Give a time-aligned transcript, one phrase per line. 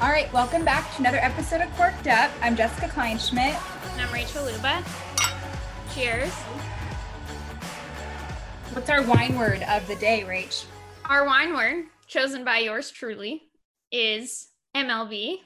[0.00, 2.30] All right, welcome back to another episode of Corked Up.
[2.42, 3.58] I'm Jessica Kleinschmidt.
[3.92, 4.84] And I'm Rachel Luba.
[5.94, 6.30] Cheers.
[8.74, 10.66] What's our wine word of the day, Rach?
[11.06, 13.44] Our wine word, chosen by yours truly,
[13.90, 15.38] is MLB.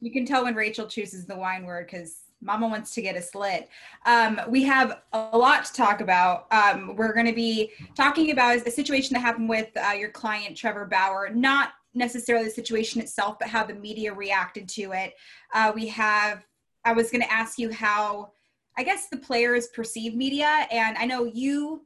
[0.00, 3.34] You can tell when Rachel chooses the wine word because Mama wants to get us
[3.34, 3.68] lit.
[4.04, 6.46] Um, we have a lot to talk about.
[6.52, 10.56] Um, we're going to be talking about a situation that happened with uh, your client,
[10.56, 15.14] Trevor Bauer, not necessarily the situation itself, but how the media reacted to it.
[15.54, 16.44] Uh, we have,
[16.84, 18.32] I was going to ask you how,
[18.76, 20.66] I guess, the players perceive media.
[20.70, 21.82] And I know you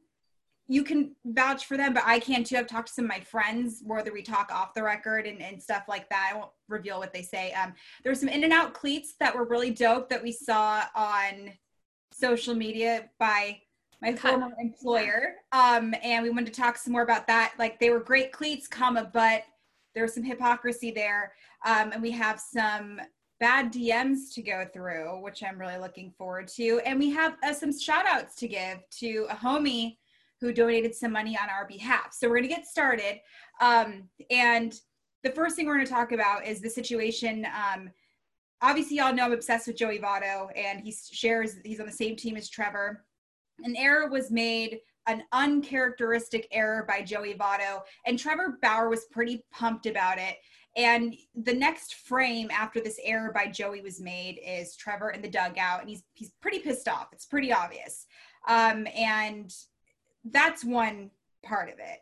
[0.71, 2.55] you can vouch for them, but I can too.
[2.55, 5.61] I've talked to some of my friends, whether we talk off the record and, and
[5.61, 6.29] stuff like that.
[6.31, 7.51] I won't reveal what they say.
[7.53, 7.73] Um,
[8.03, 11.53] there were some in and out cleats that were really dope that we saw on
[12.13, 13.59] social media by
[13.99, 15.37] my former employer.
[15.51, 17.53] Um, and we wanted to talk some more about that.
[17.57, 19.45] Like they were great cleats, comma, but
[19.95, 21.33] there was some hypocrisy there.
[21.65, 23.01] Um, and we have some
[23.39, 26.79] bad DMs to go through, which I'm really looking forward to.
[26.85, 29.97] And we have uh, some shout outs to give to a homie
[30.41, 32.13] who donated some money on our behalf.
[32.13, 33.19] So we're going to get started.
[33.61, 34.73] Um, and
[35.23, 37.45] the first thing we're going to talk about is the situation.
[37.45, 37.89] Um,
[38.61, 42.15] obviously, y'all know I'm obsessed with Joey Votto, and he shares, he's on the same
[42.15, 43.05] team as Trevor.
[43.63, 49.43] An error was made, an uncharacteristic error by Joey Votto, and Trevor Bauer was pretty
[49.51, 50.37] pumped about it.
[50.77, 55.29] And the next frame after this error by Joey was made is Trevor in the
[55.29, 57.07] dugout, and he's he's pretty pissed off.
[57.11, 58.05] It's pretty obvious.
[58.47, 59.51] Um, and
[60.25, 61.11] that's one
[61.43, 61.99] part of it.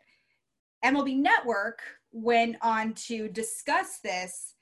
[0.84, 1.80] MLB Network
[2.12, 4.54] went on to discuss this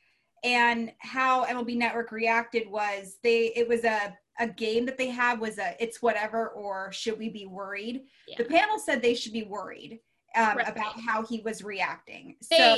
[0.45, 5.41] and how MLB Network reacted was they it was a a game that they had
[5.41, 8.03] was a it's whatever or should we be worried?
[8.29, 8.37] Yeah.
[8.39, 10.01] The panel said they should be worried
[10.37, 10.69] um, right.
[10.69, 12.37] about how he was reacting.
[12.51, 12.77] They, so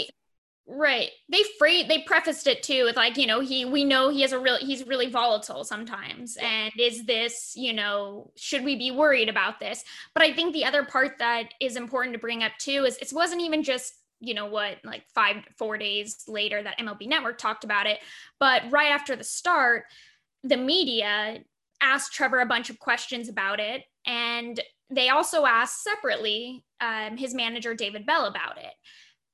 [0.70, 1.08] Right.
[1.30, 4.32] They free they prefaced it too with like, you know, he we know he has
[4.32, 6.37] a real he's really volatile sometimes.
[6.37, 9.82] And is this, you know, should we be worried about this?
[10.12, 13.10] But I think the other part that is important to bring up too is it
[13.15, 17.62] wasn't even just you know what like five four days later that mlb network talked
[17.62, 18.00] about it
[18.41, 19.84] but right after the start
[20.42, 21.38] the media
[21.81, 24.59] asked trevor a bunch of questions about it and
[24.91, 28.72] they also asked separately um, his manager david bell about it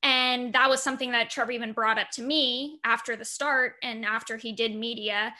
[0.04, 4.04] and that was something that Trevor even brought up to me after the start and
[4.04, 5.32] after he did media.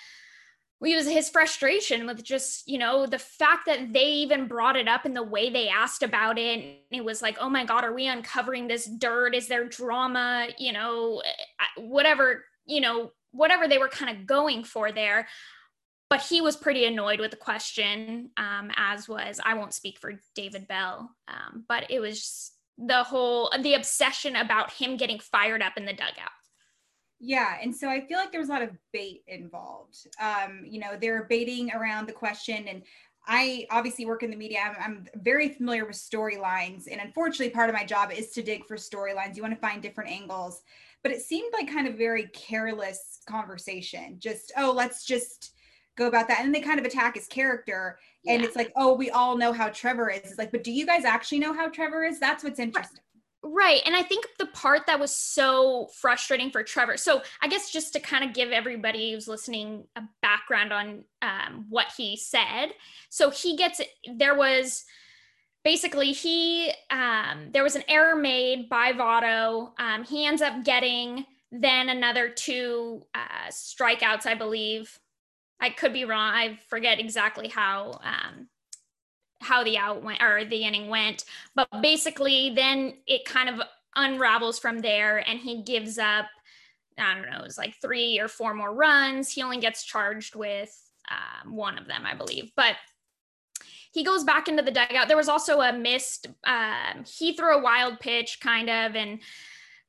[0.81, 4.89] We was his frustration with just, you know, the fact that they even brought it
[4.89, 6.83] up in the way they asked about it.
[6.91, 9.35] It was like, oh my God, are we uncovering this dirt?
[9.35, 10.49] Is there drama?
[10.59, 11.23] You know,
[11.77, 15.29] whatever, you know, whatever they were kind of going for there
[16.11, 20.13] but he was pretty annoyed with the question, um, as was I won't speak for
[20.37, 25.75] David Bell, um, but it was the whole the obsession about him getting fired up
[25.77, 26.31] in the dugout.
[27.21, 29.97] Yeah, and so I feel like there was a lot of bait involved.
[30.21, 32.83] Um, you know, they're baiting around the question, and
[33.27, 34.59] I obviously work in the media.
[34.62, 38.67] I'm, I'm very familiar with storylines, and unfortunately, part of my job is to dig
[38.67, 39.37] for storylines.
[39.37, 40.62] You want to find different angles,
[41.03, 44.17] but it seemed like kind of very careless conversation.
[44.19, 45.54] Just oh, let's just
[45.97, 48.47] go about that, and they kind of attack his character and yeah.
[48.47, 51.05] it's like oh we all know how trevor is it's like but do you guys
[51.05, 53.00] actually know how trevor is that's what's interesting
[53.47, 53.82] Right.
[53.84, 56.97] And I think the part that was so frustrating for Trevor.
[56.97, 61.66] So, I guess just to kind of give everybody who's listening a background on um,
[61.69, 62.69] what he said.
[63.11, 63.82] So, he gets
[64.16, 64.87] there was
[65.62, 69.72] basically he um, there was an error made by Votto.
[69.78, 74.99] Um, he ends up getting then another two uh, strikeouts, I believe.
[75.61, 76.33] I could be wrong.
[76.35, 78.49] I forget exactly how um,
[79.41, 83.61] how the out went or the inning went, but basically, then it kind of
[83.97, 86.27] unravels from there, and he gives up.
[86.97, 89.31] I don't know, it was like three or four more runs.
[89.31, 90.73] He only gets charged with
[91.11, 92.77] um, one of them, I believe, but
[93.91, 95.07] he goes back into the dugout.
[95.09, 96.27] There was also a missed.
[96.45, 99.21] Um, he threw a wild pitch, kind of, and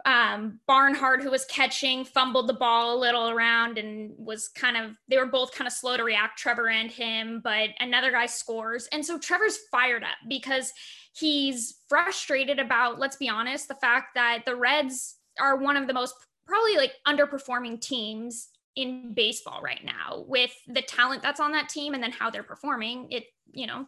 [0.06, 4.92] um, Barnhart, who was catching, fumbled the ball a little around and was kind of,
[5.10, 8.88] they were both kind of slow to react, Trevor and him, but another guy scores.
[8.92, 10.72] And so Trevor's fired up because
[11.14, 15.94] he's frustrated about, let's be honest, the fact that the Reds are one of the
[15.94, 16.14] most
[16.46, 21.96] probably like underperforming teams in baseball right now with the talent that's on that team
[21.96, 23.08] and then how they're performing.
[23.10, 23.88] It, you know,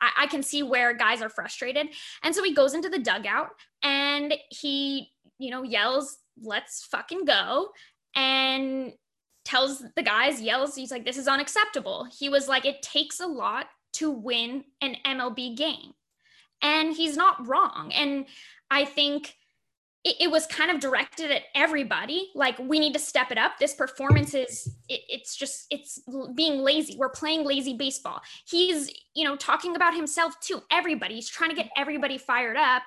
[0.00, 1.88] I, I can see where guys are frustrated.
[2.22, 3.50] And so he goes into the dugout
[3.82, 7.70] and he you know, yells, let's fucking go.
[8.14, 8.92] And
[9.44, 12.06] tells the guys, yells, he's like, this is unacceptable.
[12.18, 15.92] He was like, it takes a lot to win an MLB game.
[16.60, 17.92] And he's not wrong.
[17.94, 18.26] And
[18.70, 19.36] I think
[20.04, 22.30] it, it, was kind of directed at everybody.
[22.34, 23.58] Like we need to step it up.
[23.58, 26.00] This performance is it, it's just it's
[26.34, 26.96] being lazy.
[26.96, 28.20] We're playing lazy baseball.
[28.46, 30.62] He's you know talking about himself too.
[30.70, 32.82] Everybody he's trying to get everybody fired up.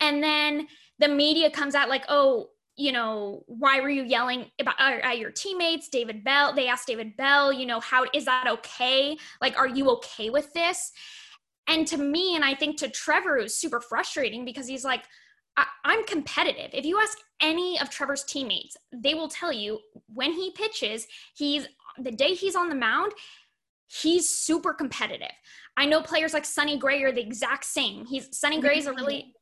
[0.00, 0.66] And then
[0.98, 5.18] the media comes out like oh you know why were you yelling about uh, at
[5.18, 5.88] your teammates?
[5.90, 9.16] David bell they asked david bell you know how is that okay?
[9.40, 10.92] Like are you okay with this?
[11.66, 15.04] And to me and i think to trevor it was super frustrating because he's like
[15.56, 16.70] I, am competitive.
[16.72, 19.78] If you ask any of Trevor's teammates, they will tell you
[20.12, 21.66] when he pitches, he's
[21.98, 23.12] the day he's on the mound,
[23.86, 25.32] he's super competitive.
[25.76, 28.06] I know players like Sonny Gray are the exact same.
[28.06, 29.32] He's Sonny Gray's a really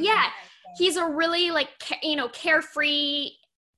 [0.00, 0.30] yeah,
[0.76, 1.68] he's a really like
[2.02, 3.30] you know carefree,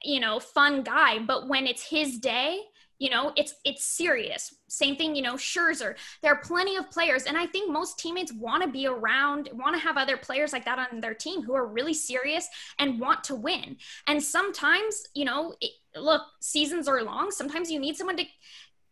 [0.03, 1.19] you know, fun guy.
[1.19, 2.61] But when it's his day,
[3.01, 4.55] you know, it's it's serious.
[4.69, 5.97] Same thing, you know, Scherzer.
[6.23, 9.75] There are plenty of players, and I think most teammates want to be around, want
[9.75, 12.47] to have other players like that on their team who are really serious
[12.79, 13.79] and want to win.
[14.07, 17.31] And sometimes, you know, it, look, seasons are long.
[17.31, 18.25] Sometimes you need someone to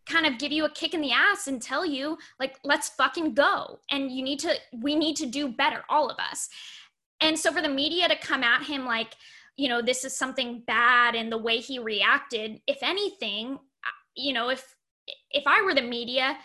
[0.07, 3.35] kind of give you a kick in the ass and tell you like let's fucking
[3.35, 6.49] go and you need to we need to do better all of us
[7.21, 9.13] and so for the media to come at him like
[9.55, 13.59] you know this is something bad and the way he reacted if anything
[14.19, 14.75] you know, if
[15.31, 16.37] if I were the media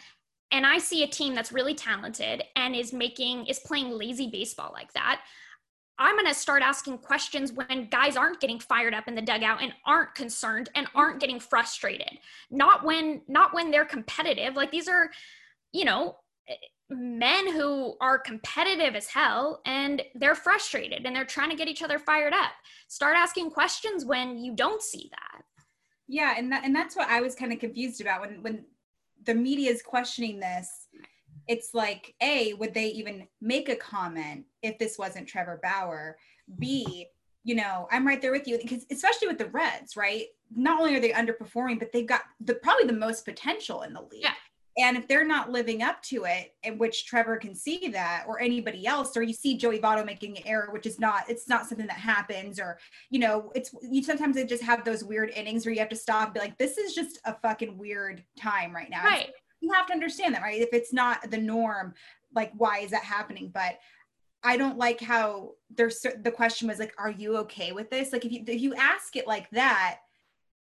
[0.50, 4.70] and I see a team that's really talented and is making is playing lazy baseball
[4.72, 5.22] like that,
[5.98, 9.62] I'm going to start asking questions when guys aren't getting fired up in the dugout
[9.62, 12.18] and aren't concerned and aren't getting frustrated.
[12.50, 14.56] Not when not when they're competitive.
[14.56, 15.10] Like these are,
[15.72, 16.16] you know,
[16.90, 21.82] men who are competitive as hell and they're frustrated and they're trying to get each
[21.82, 22.52] other fired up.
[22.88, 25.43] Start asking questions when you don't see that.
[26.08, 28.64] Yeah, and that and that's what I was kind of confused about when when
[29.24, 30.88] the media is questioning this.
[31.46, 36.16] It's like, A, would they even make a comment if this wasn't Trevor Bauer?
[36.58, 37.06] B,
[37.42, 40.26] you know, I'm right there with you because especially with the Reds, right?
[40.54, 44.00] Not only are they underperforming, but they've got the probably the most potential in the
[44.00, 44.22] league.
[44.22, 44.32] Yeah.
[44.76, 48.40] And if they're not living up to it, in which Trevor can see that, or
[48.40, 51.66] anybody else, or you see Joey Votto making an error, which is not, it's not
[51.66, 52.78] something that happens, or
[53.10, 55.96] you know, it's you sometimes they just have those weird innings where you have to
[55.96, 59.04] stop and be like, this is just a fucking weird time right now.
[59.04, 59.30] Right.
[59.60, 60.60] You have to understand that, right?
[60.60, 61.94] If it's not the norm,
[62.34, 63.50] like why is that happening?
[63.54, 63.78] But
[64.42, 68.12] I don't like how there's the question was like, are you okay with this?
[68.12, 70.00] Like if you if you ask it like that,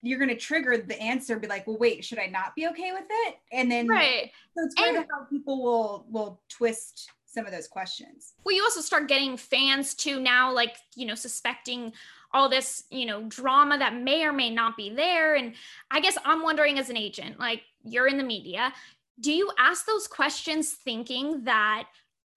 [0.01, 2.91] you're going to trigger the answer be like well wait should i not be okay
[2.91, 3.35] with it?
[3.51, 4.31] And then right.
[4.57, 8.33] so it's weird how people will will twist some of those questions.
[8.43, 11.93] Well you also start getting fans too now like you know suspecting
[12.33, 15.35] all this you know drama that may or may not be there.
[15.35, 15.53] And
[15.89, 18.73] i guess i'm wondering as an agent like you're in the media
[19.19, 21.87] do you ask those questions thinking that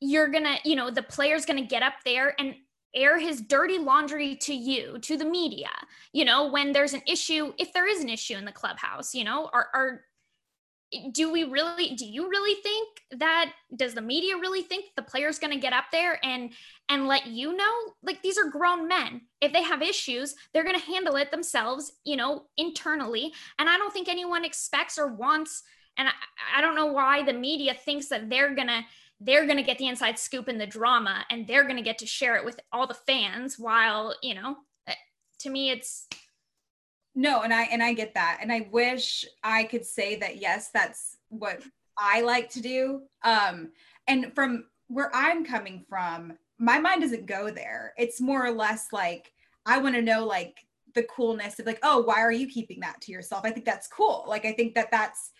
[0.00, 2.54] you're gonna you know the player's gonna get up there and
[2.94, 5.70] air his dirty laundry to you, to the media,
[6.12, 9.24] you know, when there's an issue, if there is an issue in the clubhouse, you
[9.24, 10.00] know, are, are
[11.12, 15.40] do we really do you really think that does the media really think the player's
[15.40, 16.52] going to get up there and
[16.88, 17.72] and let you know?
[18.02, 19.22] Like these are grown men.
[19.40, 23.32] If they have issues they're going to handle it themselves you know internally.
[23.58, 25.62] And i don't think anyone expects or wants
[25.96, 26.12] and I,
[26.58, 28.82] I don't know why the media thinks that they're going to
[29.20, 31.98] they're going to get the inside scoop and the drama and they're going to get
[31.98, 34.94] to share it with all the fans while you know eh,
[35.38, 36.08] to me it's
[37.14, 40.70] no and i and i get that and i wish i could say that yes
[40.72, 41.62] that's what
[41.96, 43.70] i like to do um
[44.08, 47.94] and from where i'm coming from my mind doesn't go there.
[47.96, 49.32] It's more or less like
[49.66, 50.58] i want to know like
[50.94, 53.42] the coolness of like oh why are you keeping that to yourself?
[53.44, 54.24] I think that's cool.
[54.28, 55.30] Like i think that that's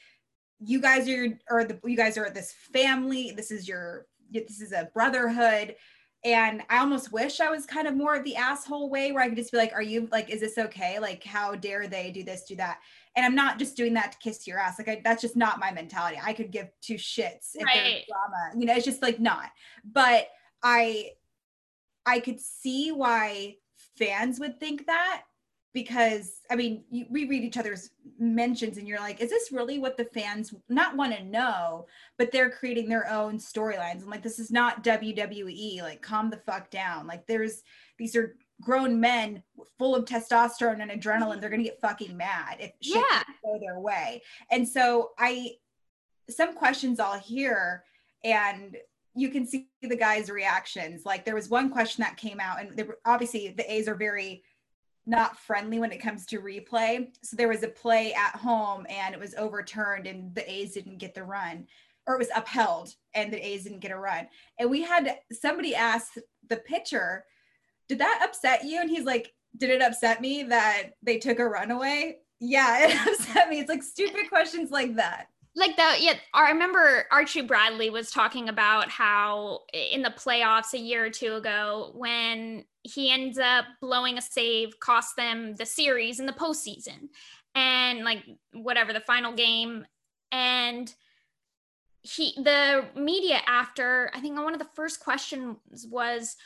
[0.65, 3.33] you guys are or the you guys are this family.
[3.37, 5.77] This is your this is a brotherhood.
[6.25, 9.29] And i almost wish i was kind of more of the asshole way where i
[9.29, 10.99] could just be like are you like is this okay?
[10.99, 12.79] Like how dare they do this do that?
[13.15, 14.79] And i'm not just doing that to kiss your ass.
[14.79, 16.19] Like I, that's just not my mentality.
[16.23, 17.75] I could give two shits if right.
[17.75, 18.59] there's drama.
[18.59, 19.51] You know it's just like not.
[19.85, 20.29] But
[20.63, 21.11] i
[22.07, 23.57] i could see why
[23.99, 25.25] fans would think that
[25.75, 29.79] because I mean, you, we read each other's mentions and you're like, is this really
[29.79, 34.03] what the fans not want to know, but they're creating their own storylines.
[34.03, 35.83] I'm like, this is not WWE.
[35.83, 37.07] Like, calm the fuck down.
[37.07, 37.63] Like, there's
[37.99, 39.43] these are grown men
[39.77, 41.41] full of testosterone and adrenaline.
[41.41, 43.23] They're gonna get fucking mad if shit yeah.
[43.45, 44.23] go their way.
[44.53, 45.57] And so I,
[46.31, 47.85] some questions I'll hear
[48.23, 48.77] and
[49.17, 51.05] you can see the guys' reactions.
[51.05, 54.43] Like there was one question that came out, and were, obviously the A's are very
[55.07, 57.09] not friendly when it comes to replay.
[57.23, 60.99] So there was a play at home and it was overturned and the A's didn't
[60.99, 61.67] get the run.
[62.07, 64.29] or it was upheld and the A's didn't get a run.
[64.59, 66.15] And we had somebody ask
[66.49, 67.25] the pitcher,
[67.89, 68.81] did that upset you?
[68.81, 72.19] And he's like, did it upset me that they took a run away?
[72.41, 73.61] Yeah, it upset me.
[73.61, 75.29] It's like stupid questions like that.
[75.57, 80.79] Like the yeah, I remember Archie Bradley was talking about how in the playoffs a
[80.79, 86.19] year or two ago when he ends up blowing a save, cost them the series
[86.19, 87.09] in the postseason,
[87.55, 89.87] and like whatever the final game,
[90.33, 90.93] and
[92.03, 96.37] he the media after I think one of the first questions was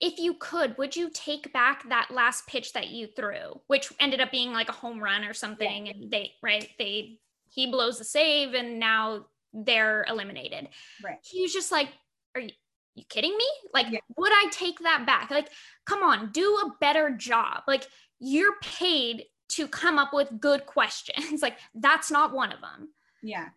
[0.00, 4.20] if you could, would you take back that last pitch that you threw, which ended
[4.20, 5.86] up being like a home run or something?
[5.86, 5.92] Yeah.
[5.92, 7.18] And they, right, they,
[7.58, 10.68] he blows the save and now they're eliminated.
[11.02, 11.18] Right.
[11.24, 11.88] He was just like,
[12.36, 12.50] are you,
[12.94, 13.46] you kidding me?
[13.74, 13.98] Like, yeah.
[14.16, 15.32] would I take that back?
[15.32, 15.48] Like,
[15.84, 17.62] come on, do a better job.
[17.66, 17.88] Like,
[18.20, 21.42] you're paid to come up with good questions.
[21.42, 22.90] like, that's not one of them.
[23.24, 23.48] Yeah.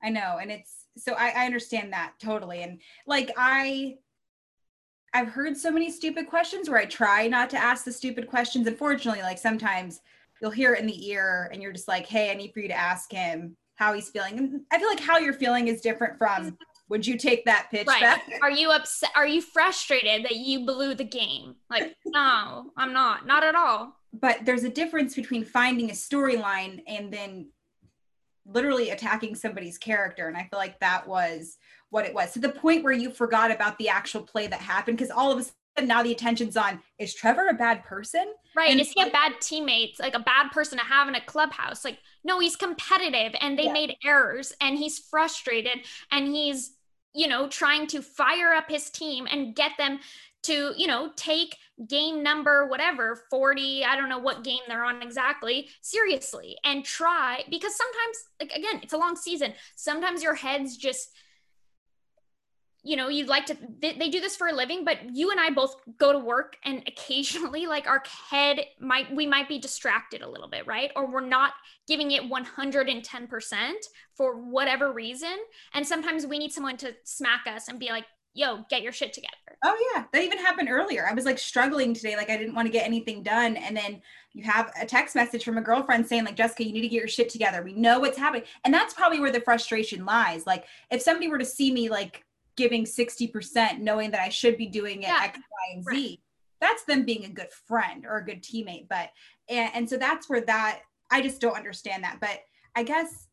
[0.00, 0.38] I know.
[0.40, 2.62] And it's so I, I understand that totally.
[2.62, 3.96] And like I
[5.12, 8.68] I've heard so many stupid questions where I try not to ask the stupid questions.
[8.68, 10.00] Unfortunately, like sometimes
[10.40, 12.68] you'll hear it in the ear and you're just like, hey, I need for you
[12.68, 14.38] to ask him how he's feeling.
[14.38, 16.54] And I feel like how you're feeling is different from mm-hmm.
[16.88, 18.00] would you take that pitch right.
[18.00, 18.22] back?
[18.42, 19.10] Are you upset?
[19.16, 21.56] Are you frustrated that you blew the game?
[21.70, 23.26] Like, no, I'm not.
[23.26, 23.96] Not at all.
[24.12, 27.50] But there's a difference between finding a storyline and then
[28.44, 30.26] literally attacking somebody's character.
[30.26, 31.56] And I feel like that was
[31.90, 34.98] what it was to the point where you forgot about the actual play that happened
[34.98, 35.44] because all of a
[35.76, 38.32] sudden now the attention's on is Trevor a bad person?
[38.56, 38.70] Right.
[38.70, 40.00] And is he a bad teammate?
[40.00, 41.84] Like a bad person to have in a clubhouse?
[41.84, 43.72] Like, no, he's competitive and they yeah.
[43.72, 46.72] made errors and he's frustrated and he's,
[47.14, 50.00] you know, trying to fire up his team and get them
[50.42, 51.56] to, you know, take
[51.88, 57.42] game number whatever 40 i don't know what game they're on exactly seriously and try
[57.50, 61.10] because sometimes like again it's a long season sometimes your head's just
[62.82, 65.40] you know you'd like to they, they, do this for a living but you and
[65.40, 70.22] i both go to work and occasionally like our head might we might be distracted
[70.22, 71.52] a little bit right or we're not
[71.86, 73.72] giving it 110%
[74.16, 75.36] for whatever reason
[75.74, 79.12] and sometimes we need someone to smack us and be like yo, get your shit
[79.12, 79.34] together.
[79.64, 81.06] Oh yeah, that even happened earlier.
[81.06, 84.00] I was like struggling today, like I didn't want to get anything done, and then
[84.32, 86.98] you have a text message from a girlfriend saying like Jessica, you need to get
[86.98, 87.62] your shit together.
[87.62, 90.46] We know what's happening, and that's probably where the frustration lies.
[90.46, 92.24] Like if somebody were to see me like
[92.62, 95.20] giving sixty percent, knowing that I should be doing it yeah.
[95.24, 95.90] X, Y, and Z.
[95.90, 96.18] Right.
[96.60, 98.86] That's them being a good friend or a good teammate.
[98.88, 99.08] But
[99.48, 102.18] and, and so that's where that I just don't understand that.
[102.20, 102.38] But
[102.74, 103.28] I guess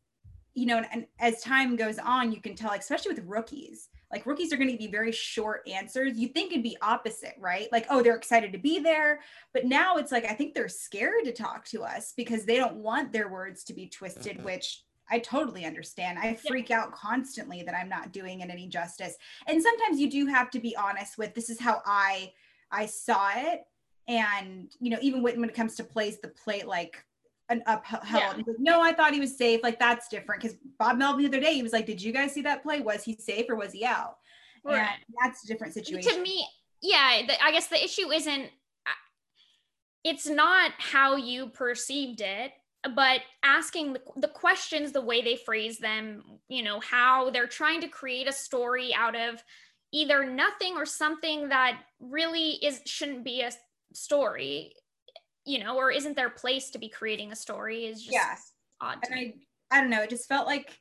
[0.54, 3.90] you know, and, and as time goes on, you can tell, like, especially with rookies,
[4.10, 6.18] like rookies are going to be very short answers.
[6.18, 7.68] You think it'd be opposite, right?
[7.70, 9.20] Like, oh, they're excited to be there.
[9.54, 12.76] But now it's like, I think they're scared to talk to us because they don't
[12.76, 14.46] want their words to be twisted, mm-hmm.
[14.46, 16.18] which I totally understand.
[16.18, 16.80] I freak yeah.
[16.80, 19.16] out constantly that I'm not doing it any justice.
[19.46, 22.32] And sometimes you do have to be honest with this is how I
[22.70, 23.62] I saw it.
[24.06, 27.04] And you know, even when, when it comes to plays the plate like
[27.48, 28.04] an upheld.
[28.12, 28.32] Yeah.
[28.36, 29.60] Like, no, I thought he was safe.
[29.62, 32.32] Like that's different because Bob Melvin the other day he was like, "Did you guys
[32.32, 32.80] see that play?
[32.80, 34.18] Was he safe or was he out?"
[34.64, 34.78] Right.
[34.78, 34.88] And
[35.22, 36.12] that's a different situation.
[36.12, 36.46] To me,
[36.82, 38.44] yeah, the, I guess the issue isn't.
[38.86, 39.00] Uh,
[40.04, 42.52] it's not how you perceived it,
[42.94, 47.80] but asking the, the questions, the way they phrase them, you know, how they're trying
[47.80, 49.42] to create a story out of
[49.92, 53.50] either nothing or something that really is shouldn't be a
[53.92, 54.74] story
[55.48, 58.52] you know, or isn't their place to be creating a story is just yes.
[58.82, 58.98] odd.
[59.10, 59.34] and I,
[59.70, 60.02] I don't know.
[60.02, 60.78] It just felt like,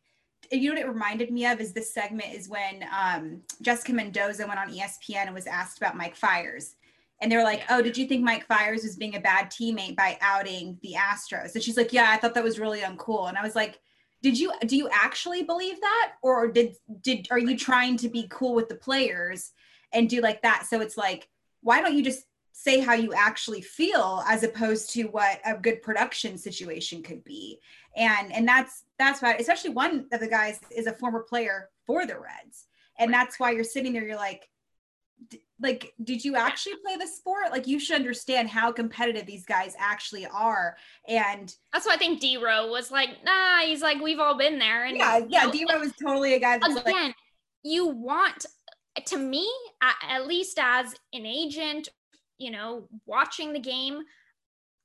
[0.51, 4.45] you know what it reminded me of is this segment is when um, Jessica Mendoza
[4.45, 6.75] went on ESPN and was asked about Mike Fiers.
[7.21, 10.17] And they're like, oh, did you think Mike Fiers was being a bad teammate by
[10.21, 11.55] outing the Astros?
[11.55, 13.27] And she's like, yeah, I thought that was really uncool.
[13.27, 13.79] And I was like,
[14.21, 16.13] did you do you actually believe that?
[16.21, 19.51] Or did did are you trying to be cool with the players
[19.93, 20.65] and do like that?
[20.67, 21.29] So it's like
[21.61, 25.81] why don't you just say how you actually feel as opposed to what a good
[25.81, 27.59] production situation could be?
[27.95, 32.05] And and that's that's why especially one of the guys is a former player for
[32.05, 32.65] the reds.
[32.99, 34.49] And that's why you're sitting there you're like
[35.59, 39.73] like did you actually play the sport like you should understand how competitive these guys
[39.79, 44.37] actually are and that's why i think d-row was like nah he's like we've all
[44.37, 47.15] been there and yeah yeah d-row was totally a guy that's again like,
[47.63, 48.45] you want
[49.05, 49.49] to me
[49.81, 51.89] at least as an agent
[52.37, 54.01] you know, watching the game,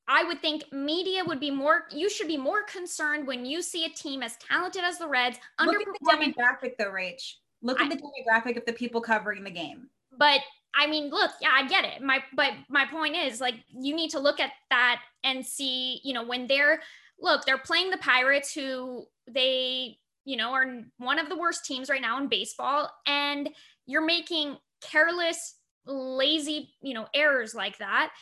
[0.08, 3.84] I would think media would be more, you should be more concerned when you see
[3.84, 7.34] a team as talented as the Reds Look at the demographic though, Rach.
[7.62, 9.88] Look at I, the demographic of the people covering the game.
[10.18, 10.40] But
[10.74, 12.02] I mean, look, yeah, I get it.
[12.02, 16.14] My but my point is like you need to look at that and see, you
[16.14, 16.80] know, when they're
[17.20, 20.66] look, they're playing the Pirates who they you know, are
[20.98, 23.48] one of the worst teams right now in baseball, and
[23.86, 28.12] you're making careless, lazy, you know, errors like that.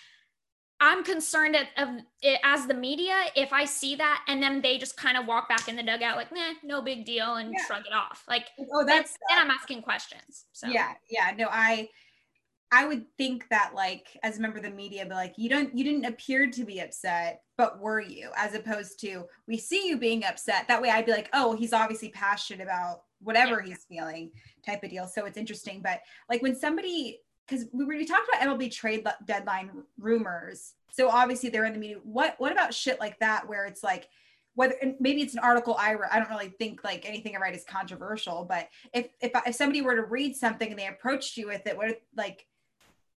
[0.80, 4.78] I'm concerned of, of it as the media if I see that and then they
[4.78, 7.64] just kind of walk back in the dugout like, nah, no big deal and yeah.
[7.66, 8.24] shrug it off.
[8.26, 10.46] Like, oh, that's then, then I'm asking questions.
[10.52, 11.88] So yeah, yeah, no, I
[12.72, 15.76] I would think that like as a member of the media, but like you don't
[15.76, 18.30] you didn't appear to be upset, but were you?
[18.36, 20.68] As opposed to we see you being upset.
[20.68, 23.68] That way I'd be like, oh, he's obviously passionate about whatever yeah.
[23.68, 24.30] he's feeling,
[24.64, 25.06] type of deal.
[25.06, 25.82] So it's interesting.
[25.82, 27.20] But like when somebody
[27.50, 30.74] because we, we talked about MLB trade deadline rumors.
[30.92, 31.96] So obviously they're in the media.
[32.02, 34.08] What what about shit like that where it's like
[34.54, 37.64] whether maybe it's an article I I don't really think like anything I write is
[37.64, 41.66] controversial, but if if if somebody were to read something and they approached you with
[41.66, 42.46] it, what like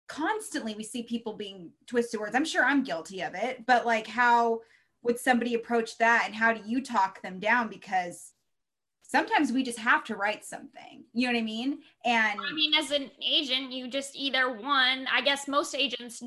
[0.07, 2.35] constantly we see people being twisted words.
[2.35, 4.61] I'm sure I'm guilty of it, but like how
[5.03, 8.30] would somebody approach that and how do you talk them down because
[9.11, 11.79] sometimes we just have to write something you know what i mean?
[12.05, 16.23] And i mean as an agent you just either one i guess most agents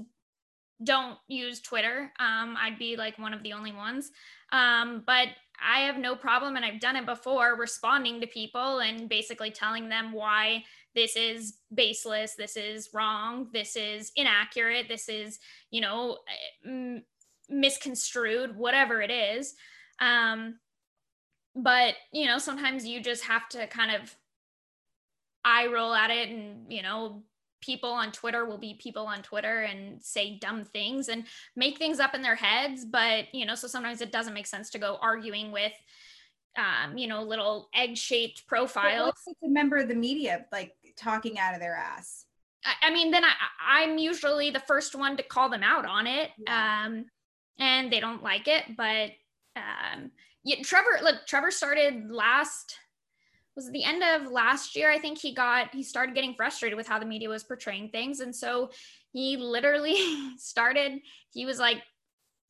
[0.82, 2.12] don't use twitter.
[2.18, 4.10] Um, i'd be like one of the only ones.
[4.52, 5.28] Um, but
[5.64, 9.88] i have no problem and i've done it before responding to people and basically telling
[9.88, 10.64] them why
[10.96, 15.38] this is baseless this is wrong this is inaccurate this is
[15.70, 16.18] you know
[16.66, 17.04] m-
[17.48, 19.54] misconstrued whatever it is.
[20.00, 20.58] Um,
[21.54, 24.14] but you know sometimes you just have to kind of
[25.44, 27.22] eye roll at it and you know
[27.60, 31.24] people on twitter will be people on twitter and say dumb things and
[31.56, 34.70] make things up in their heads but you know so sometimes it doesn't make sense
[34.70, 35.72] to go arguing with
[36.56, 41.54] um, you know little egg-shaped profiles it's a member of the media like talking out
[41.54, 42.26] of their ass
[42.64, 46.06] I, I mean then I, i'm usually the first one to call them out on
[46.06, 46.84] it yeah.
[46.86, 47.06] um,
[47.58, 49.10] and they don't like it but
[49.56, 50.10] um,
[50.44, 52.76] yeah, Trevor, look, Trevor started last
[53.56, 54.90] was the end of last year.
[54.90, 58.20] I think he got he started getting frustrated with how the media was portraying things.
[58.20, 58.70] And so
[59.12, 59.96] he literally
[60.38, 61.00] started,
[61.32, 61.82] he was like,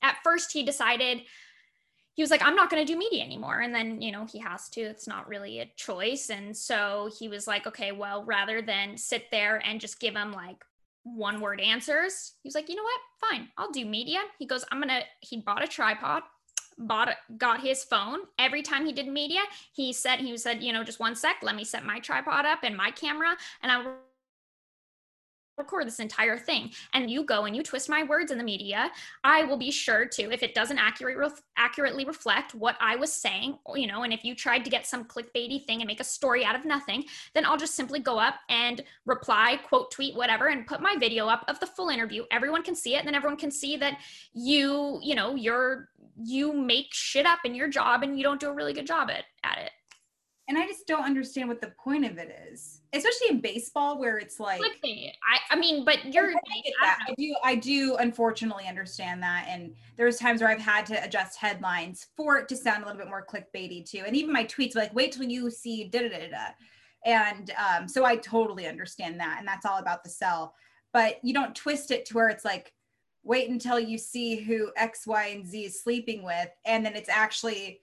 [0.02, 1.22] at first he decided
[2.14, 3.60] he was like, I'm not going to do media anymore.
[3.60, 6.30] And then, you know, he has to, it's not really a choice.
[6.30, 10.30] And so he was like, okay, well, rather than sit there and just give him
[10.30, 10.64] like
[11.02, 13.30] one word answers, he was like, you know what?
[13.30, 14.20] Fine, I'll do media.
[14.38, 16.22] He goes, I'm going to, he bought a tripod
[16.78, 18.20] bought got his phone.
[18.38, 19.40] Every time he did media
[19.72, 22.60] he said he said you know just one sec let me set my tripod up
[22.62, 23.84] and my camera and i
[25.56, 26.70] record this entire thing.
[26.92, 28.90] And you go and you twist my words in the media.
[29.22, 31.16] I will be sure to if it doesn't accurate,
[31.56, 35.04] accurately reflect what i was saying you know and if you tried to get some
[35.04, 38.34] clickbaity thing and make a story out of nothing then i'll just simply go up
[38.48, 42.24] and reply quote tweet whatever and put my video up of the full interview.
[42.30, 43.98] Everyone can see it and then everyone can see that
[44.32, 45.88] you you know you're
[46.22, 49.10] you make shit up in your job and you don't do a really good job
[49.10, 49.70] at, at it
[50.46, 54.18] and I just don't understand what the point of it is, especially in baseball where
[54.18, 54.60] it's like.
[55.26, 56.30] I, I mean, but you're.
[56.30, 57.36] I, I, I, do.
[57.42, 62.36] I do unfortunately understand that, and there's times where I've had to adjust headlines for
[62.36, 65.12] it to sound a little bit more clickbaity too, and even my tweets like, "Wait
[65.12, 66.46] till you see da da da da,"
[67.06, 70.54] and um, so I totally understand that, and that's all about the sell.
[70.92, 72.72] But you don't twist it to where it's like,
[73.24, 77.08] wait until you see who X, Y, and Z is sleeping with, and then it's
[77.08, 77.80] actually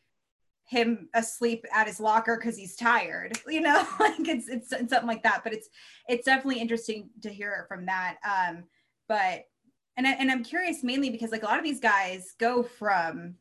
[0.71, 5.05] him asleep at his locker because he's tired you know like it's, it's, it's something
[5.05, 5.67] like that but it's
[6.07, 8.63] it's definitely interesting to hear it from that um
[9.09, 9.43] but
[9.97, 13.35] and, I, and i'm curious mainly because like a lot of these guys go from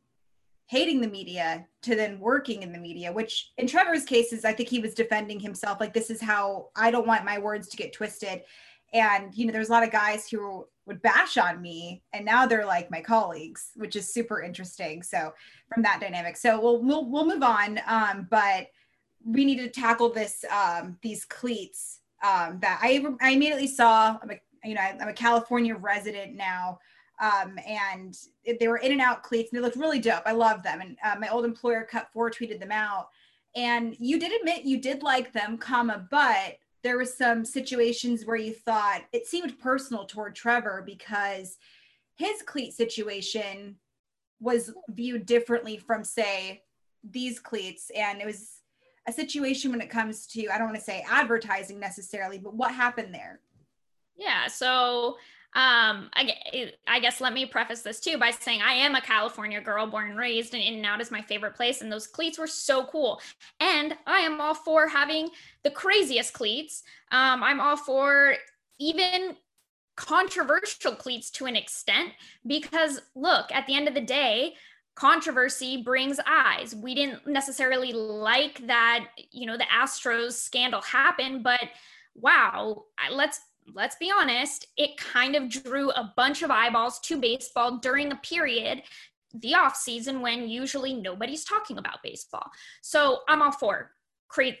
[0.67, 4.67] hating the media to then working in the media which in trevor's cases i think
[4.67, 7.93] he was defending himself like this is how i don't want my words to get
[7.93, 8.41] twisted
[8.93, 12.45] and you know there's a lot of guys who would bash on me and now
[12.45, 15.03] they're like my colleagues which is super interesting.
[15.03, 15.33] So
[15.73, 16.37] from that dynamic.
[16.37, 18.67] So we'll we'll, we'll move on um, but
[19.23, 24.17] we need to tackle this um, these cleats um, that I, I immediately saw.
[24.21, 26.77] I'm a you know i'm a california resident now
[27.21, 28.17] um, and
[28.59, 30.23] they were in and out cleats and they looked really dope.
[30.25, 30.81] I love them.
[30.81, 33.09] And uh, my old employer cut four tweeted them out.
[33.55, 38.37] And you did admit you did like them comma but there was some situations where
[38.37, 41.57] you thought it seemed personal toward Trevor because
[42.15, 43.77] his cleat situation
[44.39, 46.63] was viewed differently from say
[47.03, 47.91] these cleats.
[47.95, 48.61] And it was
[49.07, 52.71] a situation when it comes to I don't want to say advertising necessarily but what
[52.71, 53.39] happened there?
[54.15, 55.17] Yeah so
[55.53, 59.59] um I, I guess let me preface this too by saying i am a california
[59.59, 62.39] girl born and raised and in and out is my favorite place and those cleats
[62.39, 63.21] were so cool
[63.59, 65.29] and i am all for having
[65.63, 68.35] the craziest cleats um i'm all for
[68.79, 69.35] even
[69.97, 72.11] controversial cleats to an extent
[72.47, 74.53] because look at the end of the day
[74.95, 76.75] controversy brings eyes.
[76.75, 81.61] We didn't necessarily like that, you know, the Astros scandal happened, but
[82.15, 83.39] wow, let's
[83.73, 88.17] let's be honest, it kind of drew a bunch of eyeballs to baseball during a
[88.17, 88.83] period
[89.33, 92.51] the off season when usually nobody's talking about baseball.
[92.81, 93.91] So I'm all for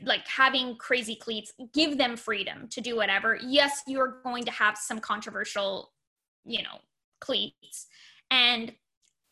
[0.03, 3.39] like having crazy cleats, give them freedom to do whatever.
[3.41, 5.91] Yes, you're going to have some controversial,
[6.45, 6.79] you know,
[7.19, 7.87] cleats.
[8.29, 8.73] And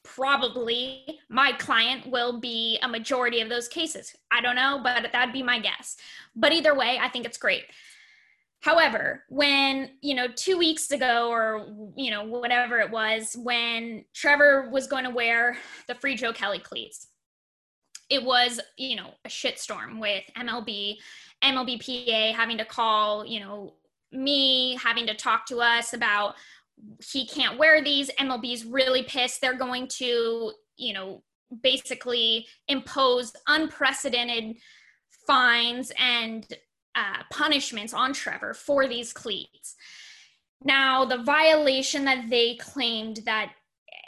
[0.03, 4.15] probably my client will be a majority of those cases.
[4.31, 5.97] I don't know, but that'd be my guess.
[6.35, 7.63] But either way, I think it's great.
[8.61, 14.69] However, when, you know, two weeks ago or, you know, whatever it was, when Trevor
[14.69, 17.07] was going to wear the free Joe Kelly cleats,
[18.09, 20.97] it was, you know, a shitstorm with MLB,
[21.43, 23.75] MLBPA having to call, you know,
[24.11, 26.35] me, having to talk to us about
[27.11, 28.09] he can't wear these.
[28.19, 29.41] MLB's really pissed.
[29.41, 31.23] They're going to, you know,
[31.61, 34.57] basically impose unprecedented
[35.27, 36.47] fines and
[36.95, 39.75] uh, punishments on Trevor for these cleats.
[40.63, 43.53] Now, the violation that they claimed that,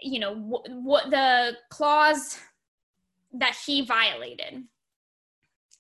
[0.02, 2.38] you know, what the clause
[3.34, 4.64] that he violated,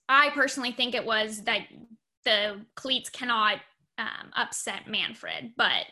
[0.08, 1.68] I personally think it was that
[2.24, 3.60] the cleats cannot
[3.98, 5.86] um, upset Manfred, but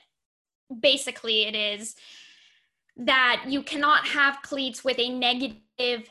[0.79, 1.95] basically it is
[2.97, 6.09] that you cannot have cleats with a negative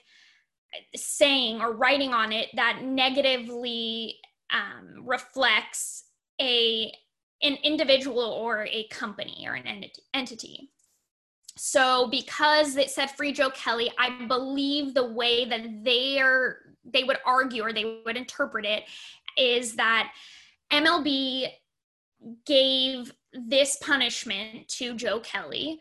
[0.94, 4.16] saying or writing on it that negatively
[4.50, 6.04] um, reflects
[6.40, 6.92] a
[7.40, 10.70] an individual or a company or an entity.
[11.56, 17.04] So because it said Free Joe Kelly, I believe the way that they are they
[17.04, 18.84] would argue or they would interpret it
[19.37, 20.12] is that
[20.72, 21.48] MLB
[22.46, 25.78] gave this punishment to Joe Kelly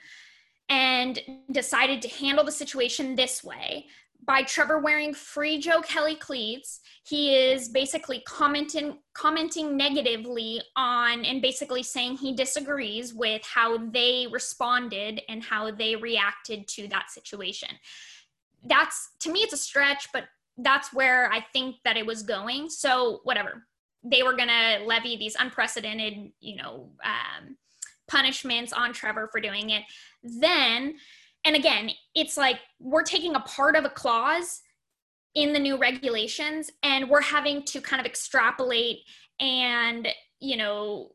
[0.70, 1.20] and
[1.52, 3.86] decided to handle the situation this way.
[4.28, 11.42] By Trevor wearing free Joe Kelly cleats, he is basically commenting commenting negatively on and
[11.42, 17.70] basically saying he disagrees with how they responded and how they reacted to that situation.
[18.64, 20.26] That's to me it's a stretch, but
[20.58, 22.70] that's where I think that it was going.
[22.70, 23.66] So whatever
[24.04, 27.58] they were going to levy these unprecedented, you know, um,
[28.08, 29.84] punishments on Trevor for doing it.
[30.24, 30.96] Then,
[31.46, 34.62] and again, it's like we're taking a part of a clause
[35.36, 39.00] in the new regulations and we're having to kind of extrapolate
[39.40, 40.08] and,
[40.40, 41.12] you know,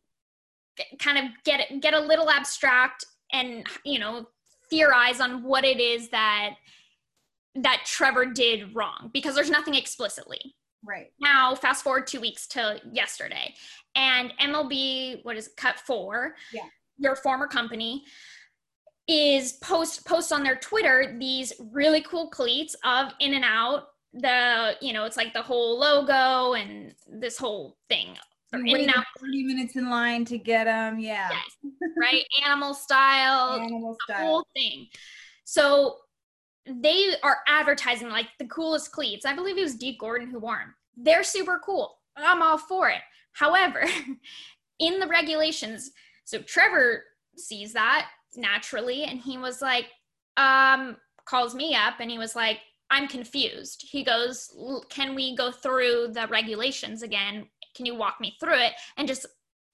[0.98, 4.26] kind of get get a little abstract and, you know,
[4.70, 6.54] theorize on what it is that
[7.54, 10.54] that Trevor did wrong because there's nothing explicitly.
[10.84, 11.12] Right.
[11.20, 13.54] Now, fast forward two weeks to yesterday,
[13.94, 16.34] and MLB, what is it, cut four?
[16.52, 16.62] Yeah.
[16.98, 18.04] Your former company
[19.12, 23.88] is post post on their Twitter these really cool cleats of In and Out.
[24.14, 28.16] The you know it's like the whole logo and this whole thing.
[28.52, 29.04] in and out.
[29.18, 30.98] Thirty minutes in line to get them.
[30.98, 31.30] Yeah.
[31.30, 31.72] Yes.
[32.00, 32.24] right.
[32.46, 33.60] Animal style.
[33.60, 34.18] Animal style.
[34.18, 34.86] The whole thing.
[35.44, 35.96] So
[36.66, 39.26] they are advertising like the coolest cleats.
[39.26, 40.74] I believe it was Dee Gordon who wore them.
[40.96, 41.98] They're super cool.
[42.16, 43.00] I'm all for it.
[43.32, 43.84] However,
[44.78, 45.90] in the regulations,
[46.24, 47.04] so Trevor
[47.36, 49.86] sees that naturally and he was like,
[50.36, 52.58] um, calls me up and he was like,
[52.90, 53.86] I'm confused.
[53.90, 54.54] He goes,
[54.90, 57.46] Can we go through the regulations again?
[57.74, 58.72] Can you walk me through it?
[58.98, 59.26] And just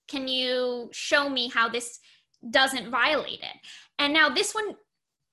[0.09, 1.99] can you show me how this
[2.51, 3.57] doesn't violate it?
[3.99, 4.77] And now this one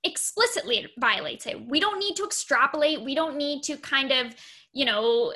[0.03, 1.67] explicitly violates it.
[1.67, 3.03] We don't need to extrapolate.
[3.03, 4.35] We don't need to kind of,
[4.73, 5.33] you know,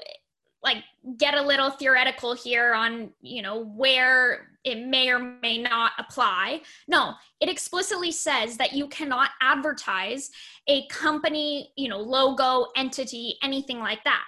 [0.64, 0.84] like
[1.18, 6.62] get a little theoretical here on, you know, where it may or may not apply.
[6.88, 10.30] No, it explicitly says that you cannot advertise
[10.68, 14.28] a company, you know, logo, entity, anything like that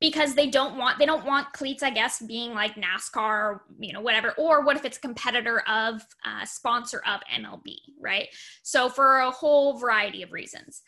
[0.00, 3.92] because they don't want they don't want cleats i guess being like nascar or you
[3.92, 8.28] know whatever or what if it's a competitor of uh, sponsor of mlb right
[8.62, 10.82] so for a whole variety of reasons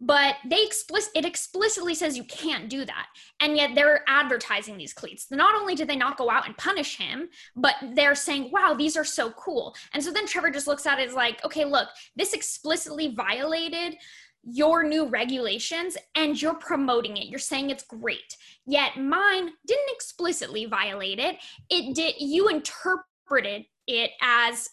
[0.00, 3.06] but they explicit it explicitly says you can't do that
[3.40, 6.96] and yet they're advertising these cleats not only did they not go out and punish
[6.96, 10.86] him but they're saying wow these are so cool and so then trevor just looks
[10.86, 13.96] at it as like okay look this explicitly violated
[14.42, 17.26] your new regulations and you're promoting it.
[17.26, 18.36] You're saying it's great.
[18.66, 21.36] Yet mine didn't explicitly violate it.
[21.68, 24.70] It did you interpreted it as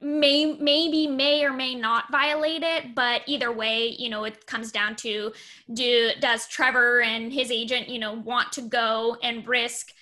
[0.00, 4.70] may maybe may or may not violate it but either way you know it comes
[4.70, 5.32] down to
[5.74, 9.92] do does trevor and his agent you know want to go and risk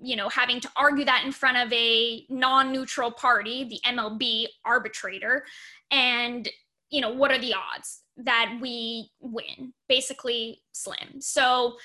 [0.00, 5.44] you know having to argue that in front of a non-neutral party the mlb arbitrator
[5.90, 6.48] and
[6.90, 9.72] you know, what are the odds that we win?
[9.88, 11.20] Basically, slim.
[11.20, 11.76] So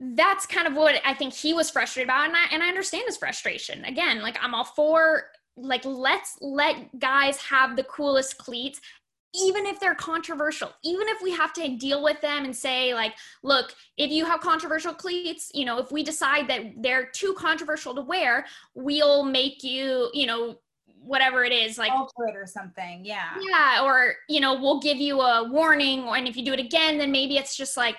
[0.00, 2.26] that's kind of what I think he was frustrated about.
[2.28, 3.84] And I, and I understand his frustration.
[3.84, 5.24] Again, like I'm all for
[5.60, 8.80] like let's let guys have the coolest cleats
[9.34, 13.14] even if they're controversial even if we have to deal with them and say like
[13.42, 17.94] look if you have controversial cleats you know if we decide that they're too controversial
[17.94, 20.56] to wear we'll make you you know
[21.00, 23.34] whatever it is like alter it or something yeah.
[23.40, 26.98] Yeah or you know we'll give you a warning and if you do it again
[26.98, 27.96] then maybe it's just like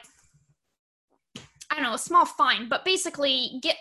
[1.69, 2.67] i don't know a small fine.
[2.69, 3.77] But basically get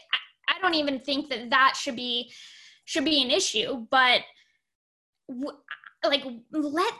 [0.49, 2.31] i don't even think that that should be
[2.89, 4.23] should be an issue but
[6.05, 6.95] like let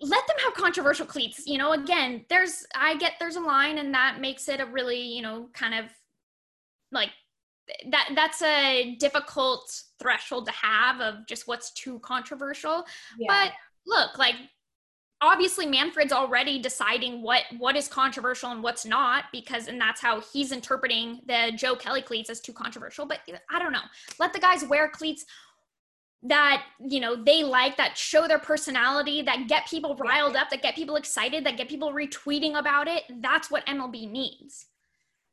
[0.00, 3.94] let them have controversial cleats you know again there's i get there's a line and
[3.94, 5.84] that makes it a really you know kind of
[6.90, 7.10] like
[7.92, 9.70] that that's a difficult
[10.02, 12.84] threshold to have of just what's too controversial
[13.20, 13.28] yeah.
[13.28, 13.52] but
[13.86, 14.34] look like
[15.20, 20.20] obviously manfred's already deciding what what is controversial and what's not because and that's how
[20.20, 23.80] he's interpreting the joe kelly cleats as too controversial but i don't know.
[24.18, 25.24] Let the guys wear cleats
[26.22, 30.62] that you know they like that show their personality that get people riled up that
[30.62, 33.04] get people excited that get people retweeting about it.
[33.20, 34.66] That's what mlb needs.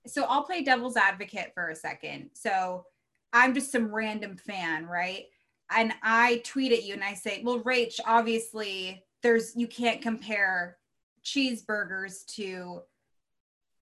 [0.08, 2.32] So i'll play devil's advocate for a second.
[2.34, 2.86] So
[3.34, 5.26] i'm just some random fan right?
[5.76, 10.78] And i tweet at you and i say well rach obviously there's you can't compare
[11.24, 12.82] cheeseburgers to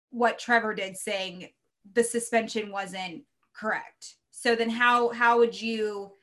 [0.10, 1.50] what trevor did saying
[1.96, 4.16] the suspension wasn't correct.
[4.32, 6.14] So then how how would you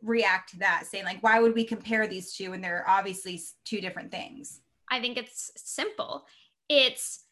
[0.00, 3.80] react to that saying like why would we compare these two when they're obviously two
[3.80, 4.60] different things?
[4.88, 6.24] I think it's simple.
[6.68, 7.24] It's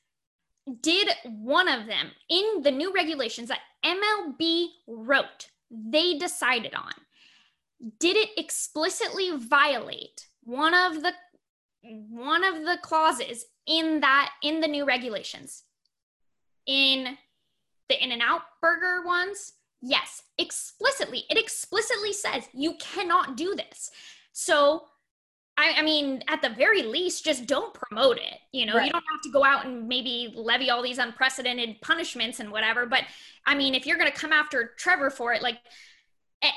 [0.80, 6.92] did one of them in the new regulations that mlb wrote they decided on
[7.98, 11.12] did it explicitly violate one of the
[11.82, 15.62] one of the clauses in that in the new regulations
[16.66, 17.16] in
[17.88, 21.24] the in and out burger ones Yes, explicitly.
[21.30, 23.90] It explicitly says you cannot do this.
[24.32, 24.84] So,
[25.56, 28.38] I, I mean, at the very least, just don't promote it.
[28.52, 28.86] You know, right.
[28.86, 32.86] you don't have to go out and maybe levy all these unprecedented punishments and whatever.
[32.86, 33.04] But
[33.46, 35.58] I mean, if you're going to come after Trevor for it, like,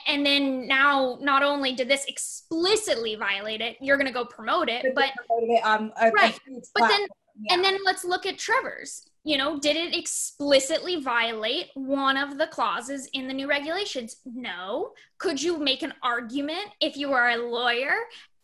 [0.08, 4.70] and then now not only did this explicitly violate it you're going to go promote
[4.70, 7.02] it but, but it, um, a, right a but then
[7.42, 7.56] yeah.
[7.56, 12.48] and then let's look at trevor's you know, did it explicitly violate one of the
[12.48, 14.18] clauses in the new regulations?
[14.26, 14.92] No.
[15.18, 17.96] Could you make an argument if you are a lawyer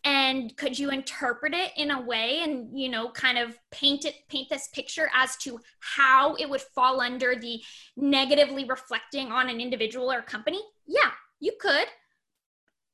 [0.04, 4.14] and could you interpret it in a way and you know kind of paint it
[4.30, 7.60] paint this picture as to how it would fall under the
[7.98, 11.86] negatively reflecting on an individual or company yeah you could.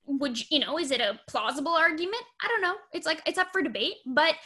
[0.07, 2.23] Would you, you know is it a plausible argument?
[2.43, 2.77] I don't know.
[2.93, 4.37] It's like it's up for debate but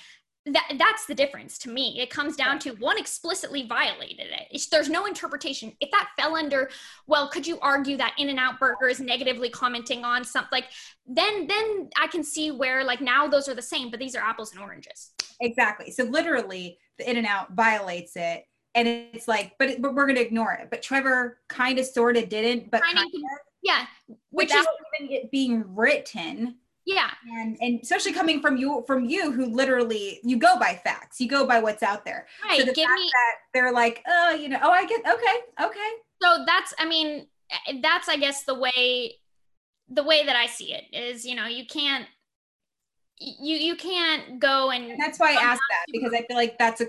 [0.46, 2.00] that that's the difference to me.
[2.00, 4.48] It comes down to one explicitly violated it.
[4.50, 5.72] It's, there's no interpretation.
[5.80, 6.70] If that fell under
[7.06, 10.66] well could you argue that in and out burger is negatively commenting on something like
[11.06, 14.22] then then i can see where like now those are the same but these are
[14.22, 15.12] apples and oranges.
[15.40, 15.90] Exactly.
[15.90, 20.06] So literally the in and out violates it and it's like but, it, but we're
[20.06, 20.68] gonna ignore it.
[20.70, 23.04] But trevor kind of sort of didn't but kind of,
[23.62, 23.86] yeah
[24.30, 24.66] which is
[25.00, 26.56] even it being written.
[26.86, 27.10] Yeah.
[27.30, 31.28] And and especially coming from you from you who literally you go by facts you
[31.28, 32.26] go by what's out there.
[32.44, 35.00] Right so the Give fact me, that they're like oh you know oh i get
[35.00, 35.90] okay okay.
[36.22, 37.26] So that's i mean
[37.68, 39.16] eh, that's i guess the way
[39.88, 42.06] the way that i see it is you know you can't
[43.18, 46.56] you you can't go and, and that's why i asked that because i feel like
[46.58, 46.86] that's a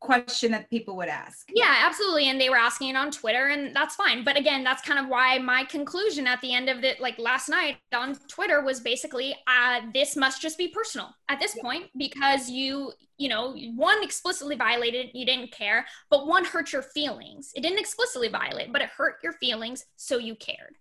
[0.00, 1.48] question that people would ask.
[1.54, 2.28] Yeah, absolutely.
[2.28, 4.24] And they were asking it on Twitter, and that's fine.
[4.24, 7.48] But again, that's kind of why my conclusion at the end of it, like last
[7.48, 11.62] night on Twitter, was basically uh, this must just be personal at this yeah.
[11.62, 16.82] point because you, you know, one explicitly violated, you didn't care, but one hurt your
[16.82, 17.50] feelings.
[17.54, 20.76] It didn't explicitly violate, but it hurt your feelings, so you cared.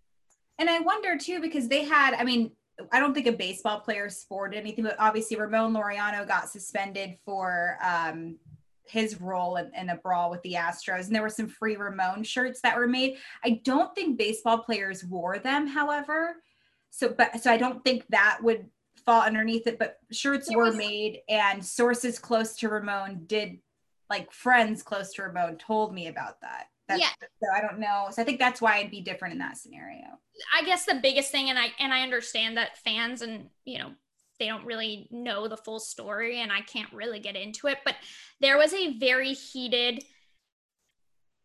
[0.60, 2.52] And I wonder too, because they had, I mean,
[2.92, 7.78] I don't think a baseball player sported anything, but obviously Ramon Laureano got suspended for
[7.84, 8.38] um,
[8.90, 11.08] his role in, in, a brawl with the Astros.
[11.08, 13.18] And there were some free Ramon shirts that were made.
[13.44, 16.38] I don't think baseball players wore them, however.
[16.90, 18.66] So, but so I don't think that would
[19.06, 19.80] fall underneath it.
[19.80, 23.60] But shirts were made, and sources close to Ramon did,
[24.10, 26.68] like friends close to Ramon, told me about that.
[26.88, 27.10] That's, yeah.
[27.20, 28.08] So I don't know.
[28.12, 30.06] So I think that's why it'd be different in that scenario.
[30.58, 33.92] I guess the biggest thing, and I and I understand that fans and you know
[34.40, 37.80] they don't really know the full story and I can't really get into it.
[37.86, 37.96] But
[38.40, 40.04] there was a very heated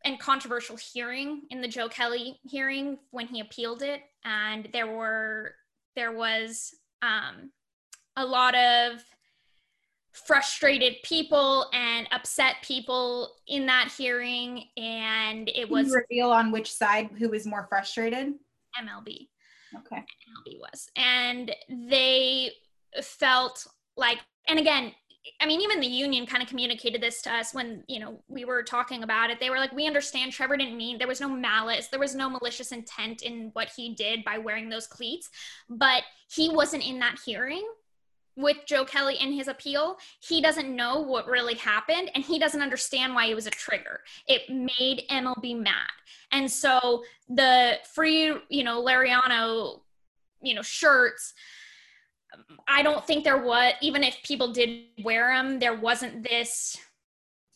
[0.05, 4.03] and controversial hearing in the Joe Kelly hearing when he appealed it.
[4.25, 5.55] And there were,
[5.97, 7.51] there was um,
[8.17, 9.03] a lot of
[10.13, 16.53] frustrated people and upset people in that hearing and it Can was you reveal on
[16.53, 18.35] which side who was more frustrated?
[18.79, 19.29] MLB.
[19.75, 19.97] Okay.
[19.97, 20.89] MLB was.
[20.97, 22.53] And they
[23.03, 24.93] felt like, and again,
[25.41, 28.45] I mean, even the union kind of communicated this to us when, you know, we
[28.45, 29.39] were talking about it.
[29.39, 32.29] They were like, we understand Trevor didn't mean there was no malice, there was no
[32.29, 35.31] malicious intent in what he did by wearing those cleats,
[35.69, 37.65] but he wasn't in that hearing
[38.35, 39.97] with Joe Kelly in his appeal.
[40.21, 44.01] He doesn't know what really happened and he doesn't understand why it was a trigger.
[44.27, 45.91] It made MLB mad.
[46.33, 49.81] And so the free, you know, Lariano,
[50.41, 51.35] you know, shirts,
[52.69, 56.77] I don't think there was, even if people did wear them, there wasn't this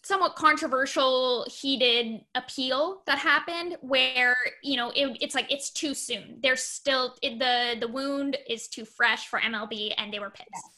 [0.02, 6.38] somewhat controversial heated appeal that happened where you know it, it's like it's too soon
[6.44, 10.76] there's still it, the the wound is too fresh for mlb and they were pissed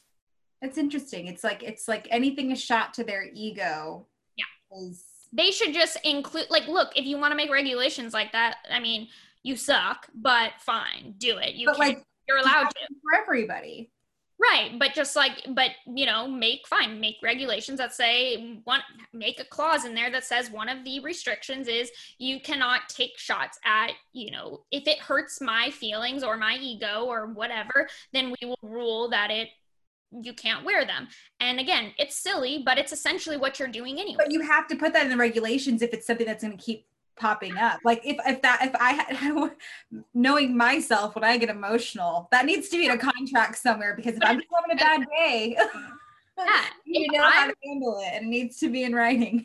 [0.63, 1.27] That's interesting.
[1.27, 4.07] It's like it's like anything a shot to their ego.
[4.37, 4.79] Yeah.
[4.81, 8.57] Is they should just include like look if you want to make regulations like that
[8.71, 9.09] i mean
[9.43, 12.95] you suck but fine do it you but like you're allowed to.
[13.03, 13.91] for everybody.
[14.39, 18.81] right but just like but you know make fine make regulations that say one
[19.13, 23.19] make a clause in there that says one of the restrictions is you cannot take
[23.19, 28.33] shots at you know if it hurts my feelings or my ego or whatever then
[28.41, 29.49] we will rule that it
[30.11, 31.07] you can't wear them.
[31.41, 34.17] And again it's silly but it's essentially what you're doing anyway.
[34.19, 36.65] But you have to put that in the regulations if it's something that's going to
[36.65, 36.87] keep
[37.19, 37.81] popping up.
[37.85, 39.51] Like if if that if I had
[40.15, 44.15] knowing myself when I get emotional, that needs to be in a contract somewhere because
[44.17, 45.57] if I'm just having a bad day,
[46.39, 49.45] yeah you know how I'm- to handle it and it needs to be in writing.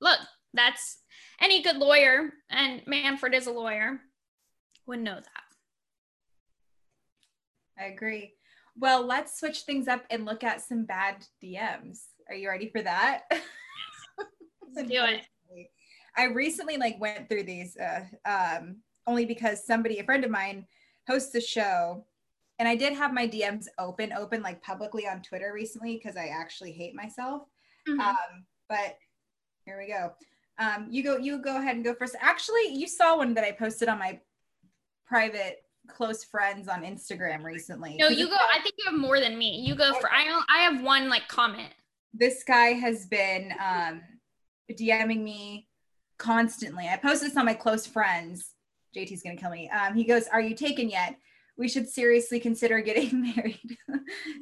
[0.00, 0.18] look,
[0.54, 0.98] that's
[1.40, 3.98] any good lawyer, and Manfred is a lawyer,
[4.86, 5.42] would know that.
[7.78, 8.34] I agree.
[8.78, 12.00] Well, let's switch things up and look at some bad DMs.
[12.28, 13.22] Are you ready for that?
[14.74, 15.22] Let's do it.
[16.20, 20.66] I recently like went through these uh, um, only because somebody, a friend of mine,
[21.08, 22.04] hosts a show,
[22.58, 26.26] and I did have my DMs open, open like publicly on Twitter recently because I
[26.26, 27.42] actually hate myself.
[27.88, 27.98] Mhm.
[28.00, 28.98] Um, but
[29.64, 30.12] here we go.
[30.58, 31.16] Um, you go.
[31.16, 32.14] You go ahead and go first.
[32.20, 34.20] Actually, you saw one that I posted on my
[35.06, 37.96] private close friends on Instagram recently.
[37.98, 38.36] No, you go.
[38.36, 39.62] I think you have more than me.
[39.66, 40.12] You go for.
[40.12, 41.72] I don't- I have one like comment.
[42.12, 44.02] this guy has been um,
[44.72, 45.68] DMing me
[46.20, 46.88] constantly.
[46.88, 48.54] I post this on my close friends.
[48.94, 49.68] JT's gonna kill me.
[49.70, 51.16] Um, he goes, "Are you taken yet?
[51.56, 53.78] We should seriously consider getting married."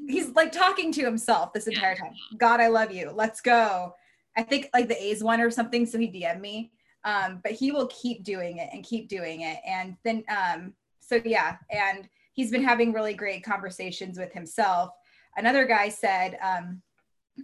[0.06, 2.12] He's like talking to himself this entire time.
[2.36, 3.10] God, I love you.
[3.10, 3.94] Let's go.
[4.36, 5.86] I think like the A's one or something.
[5.86, 6.72] So he DM'd me.
[7.04, 9.58] Um, but he will keep doing it and keep doing it.
[9.66, 14.90] And then, um, so yeah, and he's been having really great conversations with himself.
[15.36, 16.82] Another guy said, um,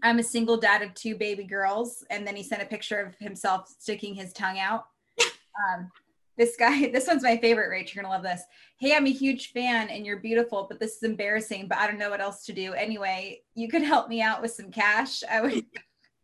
[0.02, 2.04] I'm a single dad of two baby girls.
[2.10, 4.86] And then he sent a picture of himself sticking his tongue out.
[5.72, 5.88] Um,
[6.36, 7.94] this guy, this one's my favorite, Rach.
[7.94, 8.42] You're gonna love this.
[8.78, 11.98] Hey, I'm a huge fan and you're beautiful, but this is embarrassing, but I don't
[11.98, 12.72] know what else to do.
[12.72, 15.22] Anyway, you could help me out with some cash.
[15.30, 15.64] I would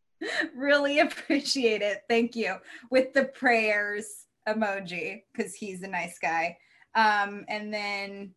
[0.54, 2.02] really appreciate it.
[2.08, 2.56] Thank you.
[2.90, 6.58] With the prayers emoji, because he's a nice guy.
[6.94, 8.34] Um, and then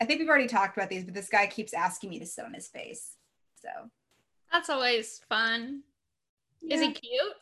[0.00, 2.54] I think we've already talked about these, but this guy keeps asking me to stone
[2.54, 3.16] his face.
[3.60, 3.68] So
[4.52, 5.82] That's always fun.
[6.68, 7.34] Is he cute?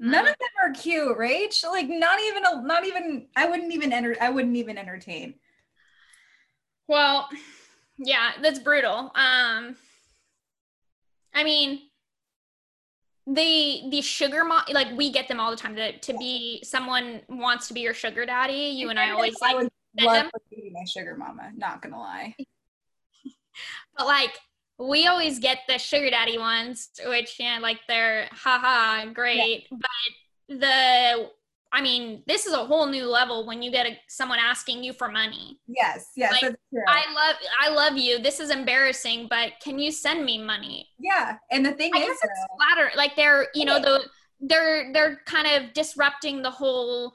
[0.00, 1.64] None of them are cute, Rach.
[1.64, 5.34] Like not even a not even I wouldn't even enter I wouldn't even entertain.
[6.86, 7.28] Well,
[7.98, 9.12] yeah, that's brutal.
[9.14, 9.76] Um,
[11.34, 11.80] I mean,
[13.26, 15.74] the the sugar mom, like we get them all the time.
[15.76, 18.72] To to be someone wants to be your sugar daddy.
[18.74, 19.68] You and I always I like,
[20.00, 20.30] love them.
[20.32, 22.34] to be my sugar mama, not gonna lie.
[23.96, 24.38] but like
[24.78, 29.66] we always get the sugar daddy ones, which yeah, like they're haha great.
[29.70, 31.30] But the
[31.70, 34.94] I mean, this is a whole new level when you get a, someone asking you
[34.94, 35.60] for money.
[35.66, 36.82] Yes, yes, Like, that's true.
[36.88, 38.18] I love I love you.
[38.18, 40.88] This is embarrassing, but can you send me money?
[40.98, 42.90] yeah, and the thing I is, guess it's flatter.
[42.96, 44.04] Like they're, you know, the
[44.40, 47.12] they're they're kind of disrupting the whole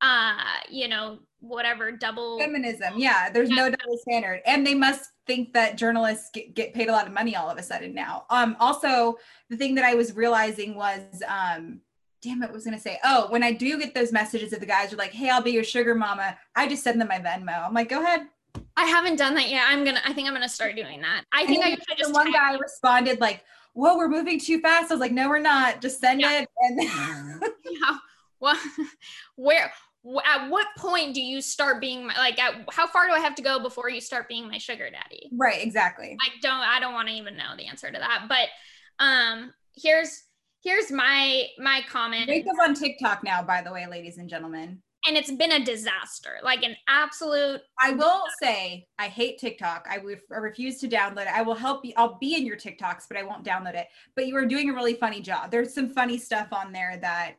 [0.00, 0.36] uh,
[0.68, 2.94] you know, whatever double feminism.
[2.96, 6.92] Yeah, there's no double standard, and they must think that journalists get, get paid a
[6.92, 8.24] lot of money all of a sudden now.
[8.30, 9.16] Um, also,
[9.50, 11.80] the thing that I was realizing was, um,
[12.22, 12.98] damn it, was gonna say?
[13.04, 15.52] Oh, when I do get those messages that the guys are like, "Hey, I'll be
[15.52, 17.64] your sugar mama," I just send them my Venmo.
[17.66, 18.26] I'm like, "Go ahead."
[18.78, 19.64] I haven't done that yet.
[19.68, 21.24] I'm gonna I think I'm gonna start doing that.
[21.32, 22.58] I And think I should just one guy you.
[22.58, 25.80] responded like, "Whoa, we're moving too fast." I was like, "No, we're not.
[25.82, 26.40] Just send Yeah.
[26.42, 26.80] it." And
[27.64, 27.98] Yeah.
[28.40, 28.56] Well,
[29.36, 29.85] where wh-
[30.24, 33.34] at what point do you start being my, like at, how far do i have
[33.34, 36.16] to go before you start being my sugar daddy Right, exactly.
[36.20, 38.48] i don't i don't want to even know the answer to that but
[39.04, 40.22] um here's
[40.62, 44.80] here's my my comment Rachel's on TikTok now, by the way, ladies and gentlemen.
[45.06, 49.86] and it's been a disaster like an absolute I will say I hate TikTok.
[49.90, 51.36] I would I refuse to download it.
[51.36, 51.92] I will help you.
[51.96, 53.86] I'll be in your TikToks, but I won't download it.
[54.16, 55.50] But you are doing a really funny job.
[55.50, 57.34] There's some funny stuff on there that.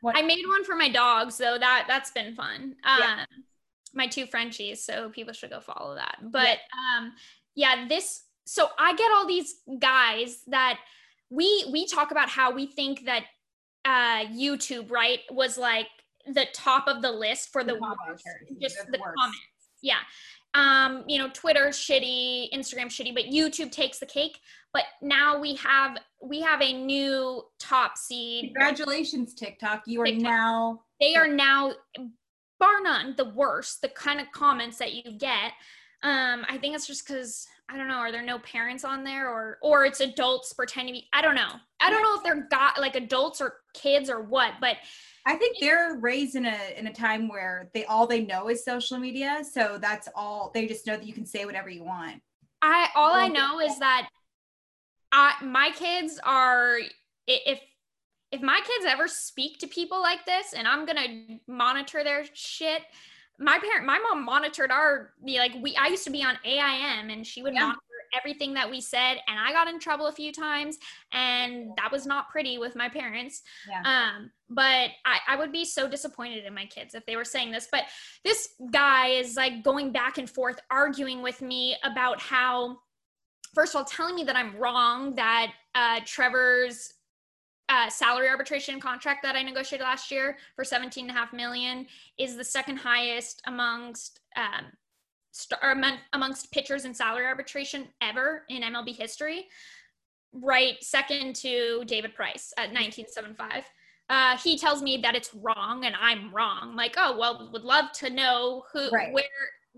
[0.00, 1.58] What, i made one for my dogs though.
[1.58, 2.76] That that's been fun.
[2.84, 3.24] Um Yeah.
[3.94, 6.18] my two frenchies so people should go follow that.
[6.22, 6.58] But
[6.96, 7.12] um
[7.54, 10.78] yeah this so i get all these guys that
[11.30, 13.24] we we talk about how we think that
[13.84, 15.88] uh youtube right was like
[16.32, 18.24] the top of the list for the, The worst,
[18.60, 19.38] just the comments.
[19.82, 19.98] Yeah.
[20.54, 24.38] Um you know twitter shitty instagram shitty but youtube takes the cake
[24.72, 29.82] but now we have we have a new top seed congratulations, TikTok.
[29.86, 30.22] You are TikTok.
[30.22, 30.80] now.
[31.00, 31.72] they are now
[32.58, 35.52] bar none the worst the kind of comments that you get
[36.02, 39.28] um i think it's just because i don't know are there no parents on there
[39.28, 42.48] or or it's adults pretending to be i don't know i don't know if they're
[42.50, 44.76] got like adults or kids or what but
[45.26, 48.64] I think they're raised in a in a time where they all they know is
[48.64, 52.22] social media, so that's all they just know that you can say whatever you want.
[52.62, 54.08] i all i know is that
[55.12, 56.78] i my kids are
[57.26, 57.60] if
[58.30, 62.82] if my kids ever speak to people like this and i'm gonna monitor their shit
[63.38, 67.26] my parent my mom monitored our like we i used to be on aim and
[67.26, 67.60] she would Yeah.
[67.66, 67.78] monitor
[68.18, 70.78] everything that we said and i got in trouble a few times
[71.12, 73.82] and that was not pretty with my parents Yeah.
[74.14, 77.50] um but I, I would be so disappointed in my kids if they were saying
[77.52, 77.84] this but
[78.24, 82.78] this guy is like going back and forth arguing with me about how
[83.54, 86.94] first of all telling me that i'm wrong that uh trevor's
[87.70, 91.86] uh, salary arbitration contract that I negotiated last year for 17 and a half million
[92.18, 94.64] is the second highest amongst um,
[95.32, 95.60] st-
[96.14, 99.48] amongst pitchers in salary arbitration ever in MLB history.
[100.32, 103.64] Right, second to David Price at 1975.
[104.08, 106.74] Uh, he tells me that it's wrong and I'm wrong.
[106.74, 109.12] Like, oh well, would love to know who, Right.
[109.12, 109.24] where,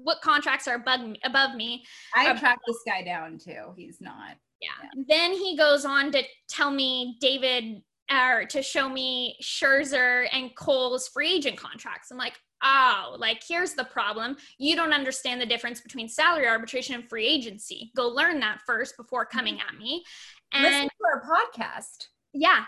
[0.03, 1.21] what contracts are above me.
[1.25, 1.85] Above me.
[2.15, 3.73] I tracked this guy down too.
[3.77, 4.37] He's not.
[4.61, 5.05] Yeah.
[5.09, 11.09] Then he goes on to tell me David or to show me Scherzer and Cole's
[11.09, 12.11] free agent contracts.
[12.11, 14.37] I'm like, oh, like here's the problem.
[14.59, 17.91] You don't understand the difference between salary arbitration and free agency.
[17.97, 19.75] Go learn that first before coming mm-hmm.
[19.75, 20.05] at me.
[20.53, 22.09] And Listen to our podcast.
[22.33, 22.65] yeah.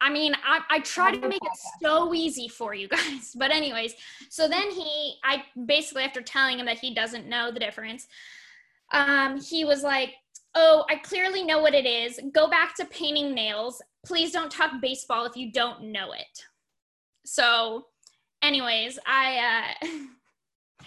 [0.00, 3.34] I mean, I, I try to make it so easy for you guys.
[3.36, 3.94] But, anyways,
[4.28, 8.06] so then he, I basically, after telling him that he doesn't know the difference,
[8.92, 10.14] um, he was like,
[10.56, 12.18] Oh, I clearly know what it is.
[12.32, 13.80] Go back to painting nails.
[14.04, 16.44] Please don't talk baseball if you don't know it.
[17.24, 17.86] So,
[18.42, 20.86] anyways, I, uh,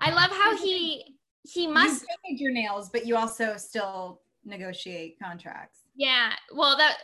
[0.00, 5.16] I love how he, he must you painted your nails, but you also still negotiate
[5.22, 5.80] contracts.
[5.94, 6.96] Yeah, well, that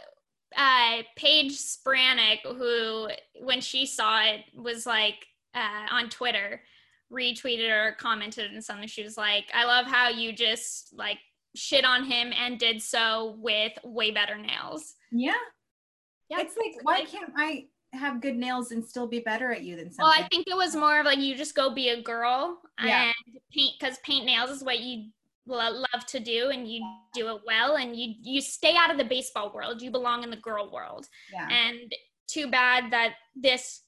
[0.56, 3.08] uh, Paige Spiranac, who
[3.40, 6.62] when she saw it was like uh, on Twitter,
[7.12, 8.88] retweeted or commented and something.
[8.88, 11.18] She was like, "I love how you just like
[11.56, 15.32] shit on him and did so with way better nails." Yeah.
[16.28, 19.74] Yeah, It's like, why can't I have good nails and still be better at you
[19.74, 20.12] than someone?
[20.16, 20.24] Well.
[20.24, 23.06] I think it was more of like you just go be a girl Yeah.
[23.06, 23.14] and
[23.52, 25.06] paint because paint nails is what you
[25.46, 26.82] lo- love to do and you
[27.14, 29.82] do it well and you you stay out of the baseball world.
[29.82, 31.06] You belong in the girl world.
[31.32, 31.48] yeah.
[31.50, 31.92] And
[32.28, 33.82] too bad that this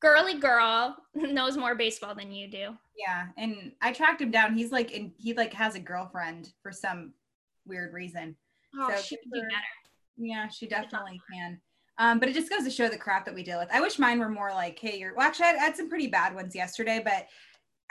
[0.00, 2.74] girly girl knows more baseball than you do.
[2.96, 3.26] Yeah.
[3.36, 4.54] And I tracked him down.
[4.54, 7.12] He's like, and he like has a girlfriend for some
[7.66, 8.36] weird reason.
[8.78, 9.52] Oh, So she could do better.
[10.16, 11.60] Yeah, she definitely can.
[11.98, 13.68] Um, but it just goes to show the crap that we deal with.
[13.72, 16.34] I wish mine were more like, hey, you're well, actually, I had some pretty bad
[16.34, 17.26] ones yesterday, but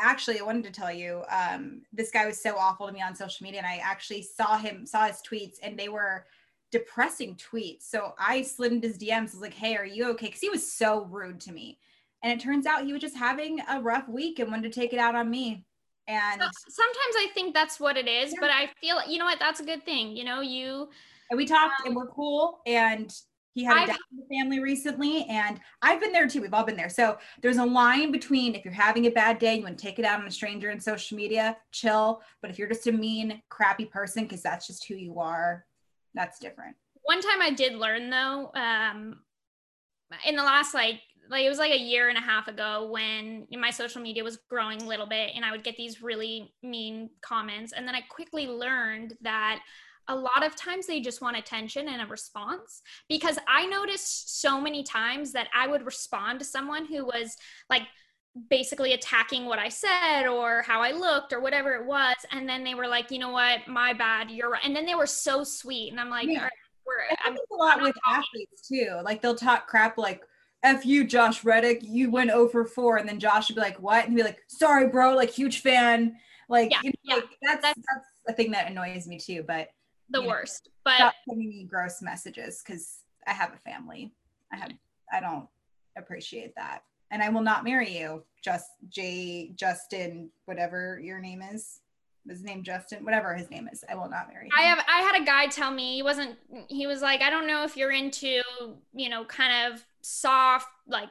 [0.01, 3.15] actually, I wanted to tell you, um, this guy was so awful to me on
[3.15, 6.25] social media, and I actually saw him, saw his tweets, and they were
[6.71, 7.83] depressing tweets.
[7.83, 10.27] So I slid into his DMs, was like, hey, are you okay?
[10.27, 11.79] Because he was so rude to me.
[12.23, 14.93] And it turns out he was just having a rough week and wanted to take
[14.93, 15.65] it out on me.
[16.07, 18.39] And So- Sometimes I think that's what it is, Yeah.
[18.39, 19.39] but I feel you know what?
[19.39, 20.15] That's a good thing.
[20.15, 20.89] You know, you
[21.29, 23.13] and we talked and we're cool and
[23.53, 26.41] he had a I've- death in the family recently and i've been there too.
[26.41, 26.89] We've all been there.
[26.89, 29.99] So there's a line between if you're having a bad day you want to take
[29.99, 32.21] it out on a stranger in social media chill.
[32.41, 35.65] But if you're just a mean crappy person because that's just who you are
[36.13, 36.75] that's different.
[37.03, 39.21] One time I did learn though, um,
[40.27, 43.47] in the last like like it was like a year and a half ago when
[43.51, 47.09] my social media was growing a little bit and I would get these really mean
[47.21, 47.71] comments.
[47.71, 49.61] And then I quickly learned that
[50.07, 54.59] a lot of times they just want attention and a response because I noticed so
[54.59, 57.37] many times that I would respond to someone who was
[57.69, 57.83] like
[58.49, 62.15] basically attacking what I said or how I looked or whatever it was.
[62.31, 64.61] And then they were like, you know what, my bad, you're right.
[64.63, 65.91] And then they were so sweet.
[65.91, 66.37] And I'm like, Yeah.
[66.39, 66.51] all right,
[66.85, 68.99] we're, I I'm, think a lot I'm with not athletes too.
[69.03, 70.23] Like they'll talk crap like
[70.63, 72.97] F you, Josh Reddick, you went over 4.
[72.97, 74.05] And then Josh would be like, what?
[74.07, 76.15] And be like, sorry, bro, like huge fan.
[76.49, 77.15] Like, Yeah, you know, yeah.
[77.15, 79.43] like that's, That's- that's a thing that annoys me too.
[79.45, 79.69] But
[80.11, 80.69] the you know, worst.
[80.83, 84.13] But stop sending me gross messages because I have a family.
[84.51, 84.71] I have
[85.11, 85.47] I don't
[85.97, 86.83] appreciate that.
[87.11, 91.79] And I will not marry you, just J Justin, whatever your name is.
[92.27, 93.83] His name Justin, whatever his name is.
[93.89, 94.51] I will not marry him.
[94.57, 96.37] I have I had a guy tell me he wasn't
[96.67, 98.41] he was like I don't know if you're into
[98.93, 101.09] you know kind of soft like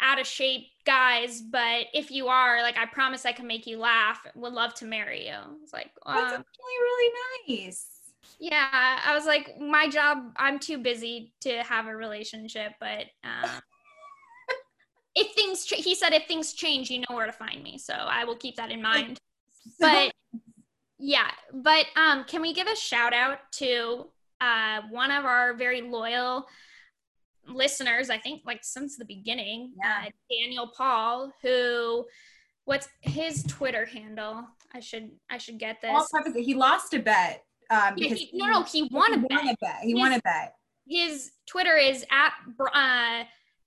[0.00, 3.78] out of shape guys but if you are like I promise I can make you
[3.78, 7.12] laugh would love to marry you it's like That's uh, actually really
[7.48, 7.93] nice.
[8.40, 13.50] Yeah I was like my job I'm too busy to have a relationship but um
[15.14, 17.94] if things ch- he said if things change you know where to find me so
[17.94, 19.18] I will keep that in mind
[19.80, 20.12] but
[20.98, 24.06] yeah but um can we give a shout out to
[24.40, 26.46] uh one of our very loyal
[27.46, 30.04] listeners i think like since the beginning Yeah.
[30.06, 32.04] uh, daniel paul who
[32.64, 36.94] what's his twitter handle i should i should get this I'll preface it, he lost
[36.94, 37.42] a bet.
[37.70, 39.76] Um, Yeah, he- no no he won a he bet won a bet.
[39.82, 40.54] He won a bet.
[40.86, 43.24] his Twitter is at uh,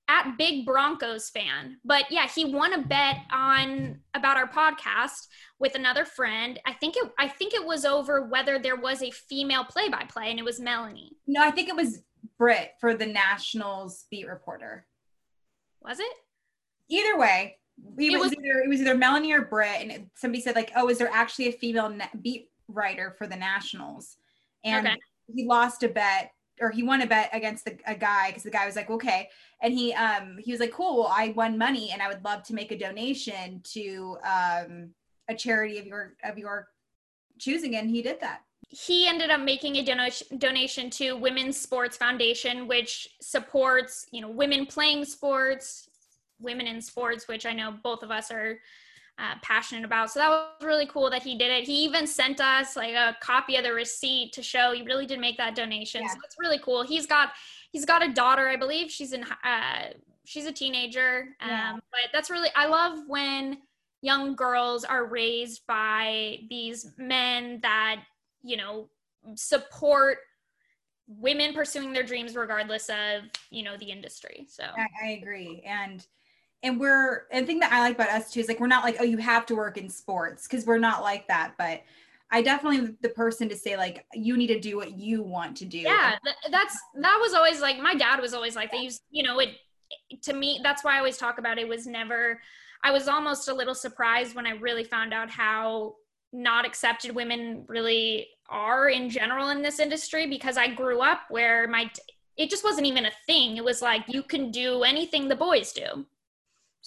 [0.09, 1.77] at Big Broncos fan.
[1.83, 5.27] But yeah, he won a bet on about our podcast
[5.59, 6.59] with another friend.
[6.65, 10.03] I think it I think it was over whether there was a female play by
[10.05, 11.11] play, and it was Melanie.
[11.27, 12.01] No, I think it was
[12.37, 14.85] Britt for the Nationals beat reporter.
[15.81, 16.11] Was it?
[16.89, 17.57] either way,
[17.97, 20.71] it, It was, was- either it was either Melanie or Britt, and somebody said like,
[20.75, 24.17] "Oh, is there actually a female na- beat writer for the Nationals?"
[24.63, 24.97] And Okay.
[25.33, 28.49] he lost a bet, or he won a bet against the, a guy because the
[28.49, 29.29] guy was like, "Okay,"
[29.61, 32.43] and he um he was like, "Cool, well, I won money, and I would love
[32.43, 34.93] to make a donation to um
[35.29, 36.69] a charity of your of your
[37.37, 38.41] choosing," and he did that.
[38.69, 44.29] He ended up making a donation donation to Women's Sports Foundation, which supports you know
[44.29, 45.89] women playing sports,
[46.39, 48.59] women in sports, which I know both of us are
[49.19, 50.11] uh, passionate about.
[50.11, 51.65] So that was really cool that he did it.
[51.65, 55.19] He even sent us like a copy of the receipt to show he really did
[55.19, 56.01] make that donation.
[56.03, 56.09] Yeah.
[56.09, 56.83] So it's really cool.
[56.83, 57.31] He's got
[57.71, 58.91] he's got a daughter, I believe.
[58.91, 59.93] She's in uh,
[60.23, 61.29] she's a teenager.
[61.41, 61.73] Um, Yeah.
[61.73, 63.57] But that's really I love when
[64.01, 68.03] young girls are raised by these men that
[68.43, 68.89] you know
[69.35, 70.19] support
[71.07, 76.05] women pursuing their dreams regardless of you know the industry so I, I agree, and
[76.63, 78.83] and we're and the thing that I like about us too is like we're not
[78.83, 81.81] like, "Oh, you have to work in sports," because we're not like that, but.
[82.29, 85.65] I definitely the person to say like you need to do what you want to
[85.65, 85.77] do.
[85.77, 86.17] yeah
[86.51, 89.51] that's that was always like my dad was always like they used you know it
[90.23, 92.39] to me that's why i always talk about it was never
[92.83, 95.95] i was almost a little surprised when i really found out how
[96.33, 101.67] not accepted women really are in general in this industry because i grew up where
[101.67, 101.89] my
[102.35, 105.71] it just wasn't even a thing it was like you can do anything the boys
[105.71, 106.05] do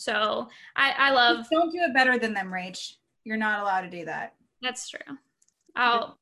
[0.00, 2.94] so i i love Don't do it better than them, Rach.
[3.24, 4.34] You're not allowed to do that.
[4.62, 5.16] that's true
[5.76, 6.14] oh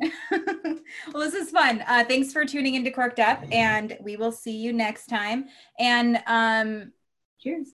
[0.02, 0.10] yeah.
[1.12, 1.82] well, this is fun.
[1.88, 5.46] Uh, thanks for tuning into Corked Up, and we will see you next time.
[5.80, 6.92] And um,
[7.40, 7.72] cheers.